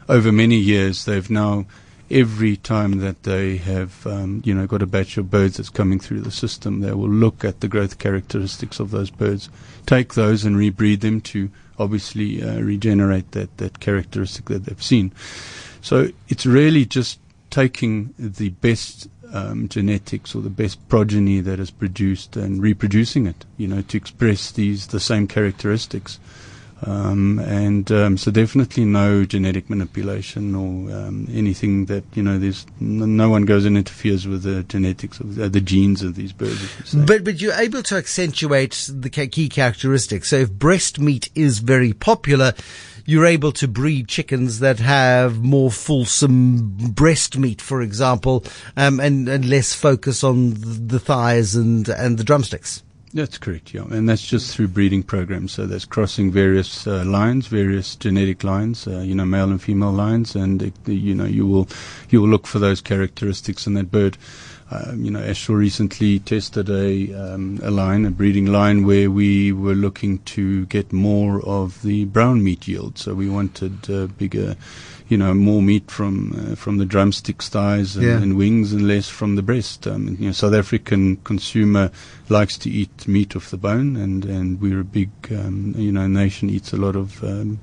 over 0.09 0.33
many 0.33 0.57
years, 0.57 1.05
they've 1.05 1.31
now 1.31 1.67
every 2.11 2.57
time 2.57 2.99
that 2.99 3.25
they 3.25 3.57
have, 3.57 4.07
um, 4.07 4.43
you 4.45 4.55
know, 4.55 4.67
got 4.67 4.83
a 4.83 4.87
batch 4.87 5.19
of 5.19 5.31
birds 5.31 5.59
that's 5.59 5.69
coming 5.69 5.99
through 5.99 6.21
the 6.21 6.31
system, 6.31 6.81
they 6.81 6.93
will 6.93 7.09
look 7.09 7.45
at 7.45 7.61
the 7.61 7.69
growth 7.69 7.99
characteristics 7.99 8.81
of 8.81 8.91
those 8.91 9.11
birds, 9.11 9.51
take 9.87 10.15
those 10.15 10.45
and 10.45 10.57
rebreed 10.57 11.01
them 11.01 11.21
to 11.21 11.51
obviously 11.79 12.43
uh, 12.43 12.61
regenerate 12.61 13.33
that, 13.33 13.55
that 13.59 13.81
characteristic 13.81 14.47
that 14.47 14.65
they've 14.65 14.83
seen. 14.83 15.13
So 15.81 16.09
it's 16.29 16.47
really 16.47 16.85
just 16.85 17.21
taking 17.51 18.15
the 18.19 18.51
best 18.51 19.09
um, 19.33 19.69
genetics 19.69 20.35
or 20.35 20.43
the 20.43 20.51
best 20.51 20.87
progeny 20.89 21.41
that 21.41 21.61
is 21.61 21.71
produced 21.71 22.37
and 22.37 22.63
reproducing 22.63 23.27
it, 23.27 23.45
you 23.57 23.69
know, 23.69 23.83
to 23.83 23.97
express 23.97 24.51
these 24.51 24.89
the 24.89 25.01
same 25.01 25.27
characteristics. 25.27 26.19
Um, 26.87 27.41
and 27.41 27.91
um, 27.91 28.17
so 28.17 28.31
definitely 28.31 28.85
no 28.85 29.25
genetic 29.25 29.69
manipulation 29.69 30.55
or 30.55 30.93
um, 30.97 31.27
anything 31.33 31.87
that 31.87 32.05
you 32.15 32.23
know. 32.23 32.39
There's 32.39 32.67
no 32.79 33.29
one 33.29 33.43
goes 33.47 33.65
and 33.65 33.77
interferes 33.77 34.29
with 34.29 34.45
the 34.45 34.63
genetics 34.63 35.19
of 35.19 35.35
the, 35.35 35.49
the 35.49 35.61
genes 35.61 36.03
of 36.03 36.15
these 36.15 36.33
birds. 36.33 36.95
But 36.95 37.25
but 37.25 37.41
you're 37.41 37.55
able 37.55 37.83
to 37.85 37.97
accentuate 37.97 38.91
the 38.93 39.11
key 39.11 39.49
characteristics. 39.49 40.29
So 40.29 40.37
if 40.37 40.53
breast 40.53 41.01
meat 41.01 41.31
is 41.35 41.59
very 41.59 41.93
popular, 41.93 42.55
you're 43.05 43.27
able 43.27 43.51
to 43.53 43.67
breed 43.67 44.07
chickens 44.07 44.61
that 44.61 44.79
have 44.79 45.43
more 45.43 45.73
fulsome 45.73 46.77
breast 46.93 47.37
meat, 47.37 47.61
for 47.61 47.83
example, 47.83 48.45
um, 48.77 49.01
and 49.01 49.29
and 49.29 49.45
less 49.49 49.75
focus 49.75 50.23
on 50.23 50.55
the 50.55 51.01
thighs 51.01 51.57
and 51.57 51.89
and 51.89 52.19
the 52.19 52.25
drumsticks. 52.25 52.85
That's 53.15 53.39
correct, 53.39 53.73
yeah, 53.73 53.85
and 53.91 54.07
that's 54.07 54.27
just 54.27 54.55
through 54.55 54.69
breeding 54.69 55.03
programs. 55.03 55.53
So 55.53 55.67
that's 55.67 55.87
crossing 55.87 56.31
various 56.31 56.87
uh, 56.87 57.05
lines, 57.07 57.47
various 57.47 57.97
genetic 57.97 58.45
lines, 58.45 58.87
uh, 58.87 59.01
you 59.01 59.15
know, 59.15 59.25
male 59.25 59.51
and 59.51 59.63
female 59.63 59.93
lines, 59.93 60.37
and 60.37 60.63
it, 60.63 60.75
you 60.87 61.15
know, 61.15 61.25
you 61.25 61.47
will 61.47 61.69
you 62.11 62.21
will 62.21 62.29
look 62.29 62.47
for 62.47 62.59
those 62.59 62.83
characteristics 62.83 63.67
in 63.67 63.75
that 63.75 63.91
bird. 63.91 64.19
Um, 64.71 65.03
you 65.03 65.11
know, 65.11 65.21
Astral 65.21 65.57
recently 65.57 66.19
tested 66.19 66.69
a 66.69 67.13
um, 67.15 67.59
a 67.63 67.71
line, 67.71 68.05
a 68.05 68.11
breeding 68.11 68.47
line, 68.47 68.85
where 68.85 69.11
we 69.11 69.51
were 69.51 69.75
looking 69.75 70.19
to 70.21 70.67
get 70.67 70.93
more 70.93 71.41
of 71.45 71.81
the 71.83 72.05
brown 72.05 72.45
meat 72.45 72.69
yield. 72.69 72.99
So 72.99 73.15
we 73.15 73.31
wanted 73.31 73.89
uh, 73.89 74.09
bigger, 74.09 74.57
you 75.09 75.17
know, 75.17 75.33
more 75.33 75.63
meat 75.63 75.91
from 75.91 76.53
uh, 76.53 76.55
from 76.55 76.77
the 76.77 76.85
drumsticks, 76.85 77.49
thighs, 77.49 77.97
and, 77.97 78.05
Yeah. 78.05 78.21
and 78.21 78.37
wings, 78.37 78.75
and 78.75 78.87
less 78.87 79.09
from 79.09 79.37
the 79.37 79.43
breast. 79.43 79.87
Um, 79.87 80.19
you 80.21 80.27
know, 80.27 80.33
South 80.33 80.53
African 80.53 81.17
consumer 81.25 81.91
likes 82.29 82.59
to 82.59 82.71
eat 82.71 83.09
meat 83.09 83.35
off 83.37 83.51
the 83.51 83.57
bone, 83.57 83.97
and 83.97 84.27
and 84.27 84.61
we're 84.61 84.81
a 84.81 84.85
big, 84.85 85.11
um, 85.31 85.75
you 85.79 85.93
know, 85.93 86.07
nation 86.07 86.51
eats 86.51 86.73
a 86.75 86.77
lot 86.77 86.95
of. 86.95 87.23
Um, 87.25 87.59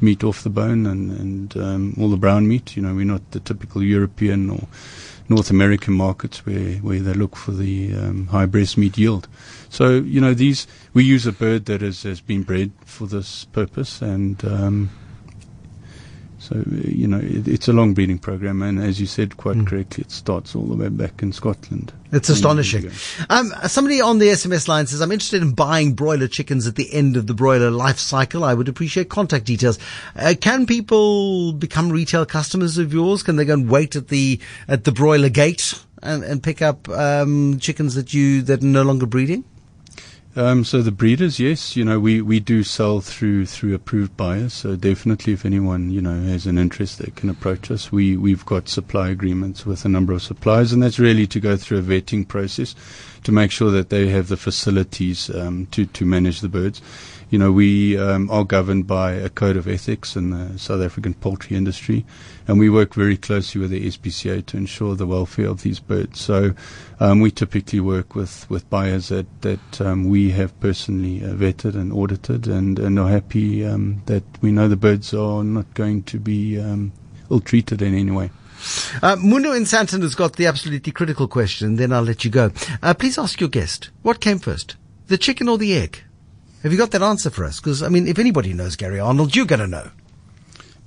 Meat 0.00 0.22
off 0.22 0.44
the 0.44 0.48
bone 0.50 0.86
and 0.86 1.10
and 1.10 1.56
um, 1.56 1.94
all 1.98 2.08
the 2.08 2.16
brown 2.16 2.46
meat. 2.46 2.76
You 2.76 2.82
know, 2.82 2.94
we're 2.94 3.04
not 3.04 3.32
the 3.32 3.40
typical 3.40 3.82
European 3.82 4.48
or 4.48 4.68
North 5.28 5.50
American 5.50 5.94
markets 5.94 6.46
where, 6.46 6.74
where 6.76 7.00
they 7.00 7.12
look 7.12 7.36
for 7.36 7.52
the 7.52 7.94
um, 7.94 8.26
high 8.28 8.46
breast 8.46 8.78
meat 8.78 8.96
yield. 8.96 9.28
So, 9.68 9.96
you 9.96 10.20
know, 10.20 10.34
these, 10.34 10.66
we 10.94 11.04
use 11.04 11.26
a 11.26 11.32
bird 11.32 11.66
that 11.66 11.82
has, 11.82 12.02
has 12.04 12.20
been 12.20 12.42
bred 12.42 12.72
for 12.84 13.06
this 13.06 13.44
purpose 13.46 14.00
and, 14.00 14.42
um, 14.44 14.90
so, 16.48 16.64
you 16.66 17.06
know, 17.06 17.18
it, 17.18 17.46
it's 17.46 17.68
a 17.68 17.74
long 17.74 17.92
breeding 17.92 18.18
program, 18.18 18.62
and 18.62 18.80
as 18.80 18.98
you 18.98 19.06
said 19.06 19.36
quite 19.36 19.56
mm. 19.56 19.66
correctly, 19.66 20.04
it 20.04 20.10
starts 20.10 20.56
all 20.56 20.64
the 20.64 20.76
way 20.76 20.88
back 20.88 21.22
in 21.22 21.30
Scotland. 21.30 21.92
It's 22.10 22.30
astonishing. 22.30 22.90
Um, 23.28 23.52
somebody 23.66 24.00
on 24.00 24.18
the 24.18 24.28
SMS 24.28 24.66
line 24.66 24.86
says, 24.86 25.02
I'm 25.02 25.12
interested 25.12 25.42
in 25.42 25.52
buying 25.52 25.92
broiler 25.92 26.26
chickens 26.26 26.66
at 26.66 26.76
the 26.76 26.90
end 26.90 27.18
of 27.18 27.26
the 27.26 27.34
broiler 27.34 27.70
life 27.70 27.98
cycle. 27.98 28.44
I 28.44 28.54
would 28.54 28.66
appreciate 28.66 29.10
contact 29.10 29.44
details. 29.44 29.78
Uh, 30.16 30.32
can 30.40 30.64
people 30.64 31.52
become 31.52 31.90
retail 31.90 32.24
customers 32.24 32.78
of 32.78 32.94
yours? 32.94 33.22
Can 33.22 33.36
they 33.36 33.44
go 33.44 33.52
and 33.52 33.68
wait 33.68 33.94
at 33.94 34.08
the, 34.08 34.40
at 34.68 34.84
the 34.84 34.92
broiler 34.92 35.28
gate 35.28 35.74
and, 36.02 36.24
and 36.24 36.42
pick 36.42 36.62
up, 36.62 36.88
um, 36.88 37.58
chickens 37.58 37.94
that 37.94 38.14
you, 38.14 38.40
that 38.40 38.62
are 38.62 38.66
no 38.66 38.84
longer 38.84 39.04
breeding? 39.04 39.44
Um, 40.38 40.62
so 40.62 40.82
the 40.82 40.92
breeders, 40.92 41.40
yes, 41.40 41.74
you 41.74 41.84
know, 41.84 41.98
we, 41.98 42.22
we 42.22 42.38
do 42.38 42.62
sell 42.62 43.00
through 43.00 43.46
through 43.46 43.74
approved 43.74 44.16
buyers. 44.16 44.52
So 44.52 44.76
definitely, 44.76 45.32
if 45.32 45.44
anyone 45.44 45.90
you 45.90 46.00
know 46.00 46.14
has 46.28 46.46
an 46.46 46.58
interest, 46.58 47.00
they 47.00 47.10
can 47.10 47.28
approach 47.28 47.72
us. 47.72 47.90
We 47.90 48.16
we've 48.16 48.46
got 48.46 48.68
supply 48.68 49.08
agreements 49.08 49.66
with 49.66 49.84
a 49.84 49.88
number 49.88 50.12
of 50.12 50.22
suppliers, 50.22 50.72
and 50.72 50.80
that's 50.80 51.00
really 51.00 51.26
to 51.26 51.40
go 51.40 51.56
through 51.56 51.78
a 51.78 51.82
vetting 51.82 52.28
process 52.28 52.76
to 53.24 53.32
make 53.32 53.50
sure 53.50 53.72
that 53.72 53.90
they 53.90 54.10
have 54.10 54.28
the 54.28 54.36
facilities 54.36 55.28
um, 55.30 55.66
to 55.72 55.86
to 55.86 56.04
manage 56.04 56.40
the 56.40 56.48
birds 56.48 56.80
you 57.30 57.38
know, 57.38 57.52
we 57.52 57.98
um, 57.98 58.30
are 58.30 58.44
governed 58.44 58.86
by 58.86 59.12
a 59.12 59.28
code 59.28 59.56
of 59.56 59.68
ethics 59.68 60.16
in 60.16 60.30
the 60.30 60.58
South 60.58 60.80
African 60.80 61.14
poultry 61.14 61.56
industry, 61.56 62.06
and 62.46 62.58
we 62.58 62.70
work 62.70 62.94
very 62.94 63.16
closely 63.16 63.60
with 63.60 63.70
the 63.70 63.86
SPCA 63.86 64.44
to 64.46 64.56
ensure 64.56 64.94
the 64.94 65.06
welfare 65.06 65.46
of 65.46 65.62
these 65.62 65.78
birds. 65.78 66.20
So 66.20 66.54
um, 67.00 67.20
we 67.20 67.30
typically 67.30 67.80
work 67.80 68.14
with, 68.14 68.48
with 68.48 68.68
buyers 68.70 69.08
that, 69.08 69.26
that 69.42 69.80
um, 69.80 70.08
we 70.08 70.30
have 70.30 70.58
personally 70.60 71.22
uh, 71.22 71.34
vetted 71.34 71.74
and 71.74 71.92
audited 71.92 72.46
and, 72.46 72.78
and 72.78 72.98
are 72.98 73.10
happy 73.10 73.64
um, 73.64 74.02
that 74.06 74.24
we 74.40 74.50
know 74.50 74.68
the 74.68 74.76
birds 74.76 75.12
are 75.12 75.44
not 75.44 75.72
going 75.74 76.04
to 76.04 76.18
be 76.18 76.58
um, 76.58 76.92
ill 77.30 77.40
treated 77.40 77.82
in 77.82 77.94
any 77.94 78.10
way. 78.10 78.30
Uh, 79.02 79.16
Mundo 79.16 79.52
in 79.52 79.62
Sandton 79.62 80.02
has 80.02 80.14
got 80.14 80.36
the 80.36 80.46
absolutely 80.46 80.92
critical 80.92 81.28
question, 81.28 81.76
then 81.76 81.92
I'll 81.92 82.02
let 82.02 82.24
you 82.24 82.30
go. 82.30 82.50
Uh, 82.82 82.94
please 82.94 83.18
ask 83.18 83.38
your 83.38 83.50
guest, 83.50 83.90
what 84.02 84.20
came 84.20 84.38
first, 84.38 84.76
the 85.06 85.18
chicken 85.18 85.48
or 85.48 85.58
the 85.58 85.76
egg? 85.76 86.02
Have 86.62 86.72
you 86.72 86.78
got 86.78 86.90
that 86.90 87.02
answer 87.02 87.30
for 87.30 87.44
us? 87.44 87.60
Because, 87.60 87.82
I 87.82 87.88
mean, 87.88 88.08
if 88.08 88.18
anybody 88.18 88.52
knows 88.52 88.76
Gary 88.76 88.98
Arnold, 88.98 89.36
you're 89.36 89.46
going 89.46 89.60
to 89.60 89.66
know. 89.66 89.90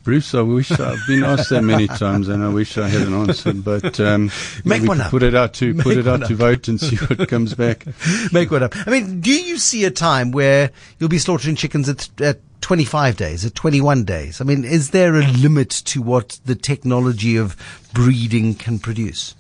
Bruce, 0.04 0.34
I 0.34 0.42
wish 0.42 0.72
I've 0.72 1.00
been 1.08 1.24
asked 1.24 1.52
that 1.52 1.62
many 1.64 1.88
times, 1.88 2.28
and 2.28 2.44
I 2.44 2.50
wish 2.50 2.76
I 2.78 2.88
had 2.90 3.04
an 3.08 3.14
answer. 3.14 3.54
But 3.54 4.00
um, 4.00 4.32
make 4.66 4.82
one 4.84 5.00
up. 5.00 5.12
Put 5.12 5.22
it 5.22 5.36
out 5.36 5.54
to 5.56 5.76
Make 5.76 5.84
put 5.84 5.98
it 5.98 6.08
out 6.08 6.24
up. 6.24 6.28
to 6.28 6.36
vote 6.36 6.68
and 6.68 6.82
see 6.82 6.96
what 6.96 7.30
comes 7.30 7.54
back. 7.54 7.86
Make 8.32 8.50
one 8.50 8.64
up. 8.64 8.74
I 8.88 8.90
mean, 8.90 9.22
do 9.22 9.32
you 9.32 9.58
see 9.58 9.86
a 9.86 9.92
time 9.92 10.32
where 10.32 10.72
you'll 10.98 11.08
be 11.10 11.20
slaughtering 11.20 11.56
chickens 11.56 11.88
at, 11.88 12.10
at 12.20 12.40
25 12.62 13.16
days, 13.16 13.46
at 13.46 13.54
21 13.54 14.04
days? 14.04 14.42
I 14.42 14.44
mean, 14.44 14.66
is 14.66 14.90
there 14.90 15.16
a 15.18 15.28
limit 15.28 15.70
to 15.70 16.02
what 16.02 16.40
the 16.46 16.56
technology 16.56 17.38
of 17.38 17.56
breeding 17.94 18.56
can 18.56 18.80
produce? 18.80 19.36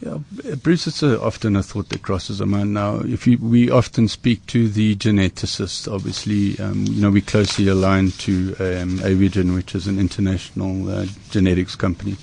Yeah, 0.00 0.18
Bruce, 0.62 0.86
it's 0.86 1.02
a, 1.02 1.20
often 1.20 1.56
a 1.56 1.62
thought 1.62 1.88
that 1.90 2.02
crosses 2.02 2.40
our 2.40 2.46
mind 2.46 2.74
now. 2.74 2.98
If 2.98 3.26
you, 3.26 3.38
we 3.38 3.70
often 3.70 4.08
speak 4.08 4.44
to 4.48 4.68
the 4.68 4.96
geneticists, 4.96 5.90
obviously, 5.90 6.58
um, 6.58 6.84
you 6.86 7.00
know, 7.00 7.10
we 7.10 7.20
closely 7.20 7.68
aligned 7.68 8.18
to 8.20 8.54
um, 8.58 8.98
Aviagen, 8.98 9.54
which 9.54 9.74
is 9.74 9.86
an 9.86 9.98
international 9.98 10.90
uh, 10.90 11.06
genetics 11.30 11.76
company, 11.76 12.16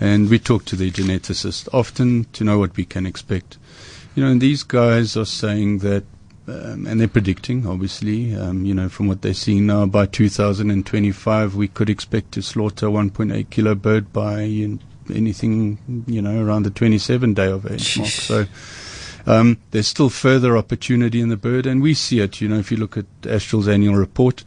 and 0.00 0.28
we 0.28 0.38
talk 0.38 0.64
to 0.66 0.76
the 0.76 0.90
geneticists 0.90 1.68
often 1.72 2.24
to 2.32 2.44
know 2.44 2.58
what 2.58 2.76
we 2.76 2.84
can 2.84 3.06
expect. 3.06 3.58
You 4.16 4.24
know, 4.24 4.30
and 4.30 4.40
these 4.40 4.62
guys 4.62 5.16
are 5.16 5.24
saying 5.24 5.78
that 5.78 6.04
um, 6.46 6.86
and 6.86 7.00
they're 7.00 7.08
predicting, 7.08 7.66
obviously, 7.66 8.36
um, 8.36 8.66
you 8.66 8.74
know, 8.74 8.90
from 8.90 9.06
what 9.06 9.22
they're 9.22 9.32
seeing 9.32 9.64
now, 9.66 9.86
by 9.86 10.04
2025, 10.04 11.54
we 11.54 11.68
could 11.68 11.88
expect 11.88 12.32
to 12.32 12.42
slaughter 12.42 12.88
1.8 12.88 13.48
kilo 13.48 13.74
bird 13.74 14.12
by 14.12 14.42
you 14.42 14.78
anything, 15.12 16.04
you 16.06 16.22
know, 16.22 16.44
around 16.44 16.64
the 16.64 16.70
27 16.70 17.34
day 17.34 17.50
of 17.50 17.70
age 17.70 17.98
mark. 17.98 18.10
So 18.10 18.46
um, 19.26 19.58
there's 19.70 19.86
still 19.88 20.10
further 20.10 20.56
opportunity 20.56 21.20
in 21.20 21.28
the 21.28 21.36
bird, 21.36 21.66
and 21.66 21.82
we 21.82 21.94
see 21.94 22.20
it. 22.20 22.40
You 22.40 22.48
know, 22.48 22.58
if 22.58 22.70
you 22.70 22.76
look 22.76 22.96
at 22.96 23.06
Astral's 23.24 23.68
annual 23.68 23.94
report, 23.94 24.44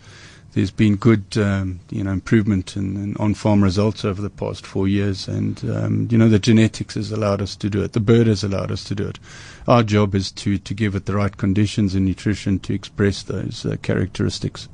there's 0.54 0.72
been 0.72 0.96
good, 0.96 1.38
um, 1.38 1.80
you 1.90 2.04
know, 2.04 2.12
improvement 2.12 2.76
in, 2.76 2.96
in, 2.98 3.18
on-farm 3.18 3.64
results 3.64 4.04
over 4.04 4.22
the 4.22 4.30
past 4.30 4.66
four 4.66 4.88
years, 4.88 5.28
and 5.28 5.64
um, 5.70 6.08
you 6.12 6.18
know, 6.18 6.30
the 6.30 6.40
genetics 6.40 6.96
has 6.96 7.12
allowed 7.12 7.42
us 7.42 7.56
to 7.58 7.70
do 7.70 7.84
it. 7.84 7.94
The 7.94 8.00
bird 8.00 8.28
has 8.28 8.44
allowed 8.44 8.72
us 8.72 8.84
to 8.86 8.96
do 8.96 9.08
it. 9.08 9.20
Our 9.68 9.84
job 9.84 10.16
is 10.16 10.32
to 10.34 10.58
to 10.58 10.74
give 10.74 10.96
it 10.96 11.06
the 11.06 11.16
right 11.16 11.36
conditions 11.36 11.96
and 11.96 12.06
nutrition 12.06 12.60
to 12.60 12.74
express 12.74 13.24
those 13.24 13.66
uh, 13.66 13.76
characteristics. 13.82 14.70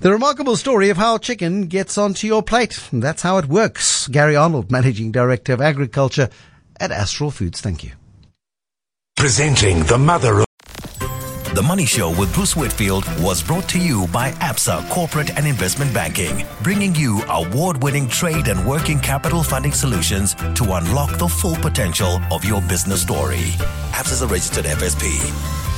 The 0.00 0.12
remarkable 0.12 0.56
story 0.56 0.90
of 0.90 0.96
how 0.96 1.18
chicken 1.18 1.66
gets 1.66 1.96
onto 1.96 2.26
your 2.26 2.42
plate. 2.42 2.88
That's 2.92 3.22
how 3.22 3.38
it 3.38 3.46
works. 3.46 4.08
Gary 4.08 4.34
Arnold, 4.34 4.70
Managing 4.70 5.12
Director 5.12 5.52
of 5.52 5.60
Agriculture 5.60 6.28
at 6.80 6.90
Astral 6.90 7.30
Foods. 7.30 7.60
Thank 7.60 7.84
you. 7.84 7.92
Presenting 9.16 9.84
the 9.84 9.98
mother 9.98 10.40
of 10.40 10.46
the 11.54 11.62
Money 11.62 11.84
Show 11.84 12.08
with 12.18 12.32
Bruce 12.34 12.56
Whitfield 12.56 13.04
was 13.20 13.42
brought 13.42 13.68
to 13.68 13.78
you 13.78 14.06
by 14.08 14.30
ABSA 14.40 14.88
Corporate 14.88 15.36
and 15.36 15.46
Investment 15.46 15.92
Banking, 15.92 16.46
bringing 16.62 16.94
you 16.94 17.22
award 17.28 17.82
winning 17.82 18.08
trade 18.08 18.48
and 18.48 18.66
working 18.66 18.98
capital 18.98 19.42
funding 19.42 19.72
solutions 19.72 20.34
to 20.34 20.64
unlock 20.64 21.18
the 21.18 21.28
full 21.28 21.56
potential 21.56 22.20
of 22.30 22.42
your 22.42 22.62
business 22.62 23.02
story. 23.02 23.52
ABSA 23.92 24.12
is 24.12 24.22
a 24.22 24.26
registered 24.26 24.64
FSP. 24.64 25.71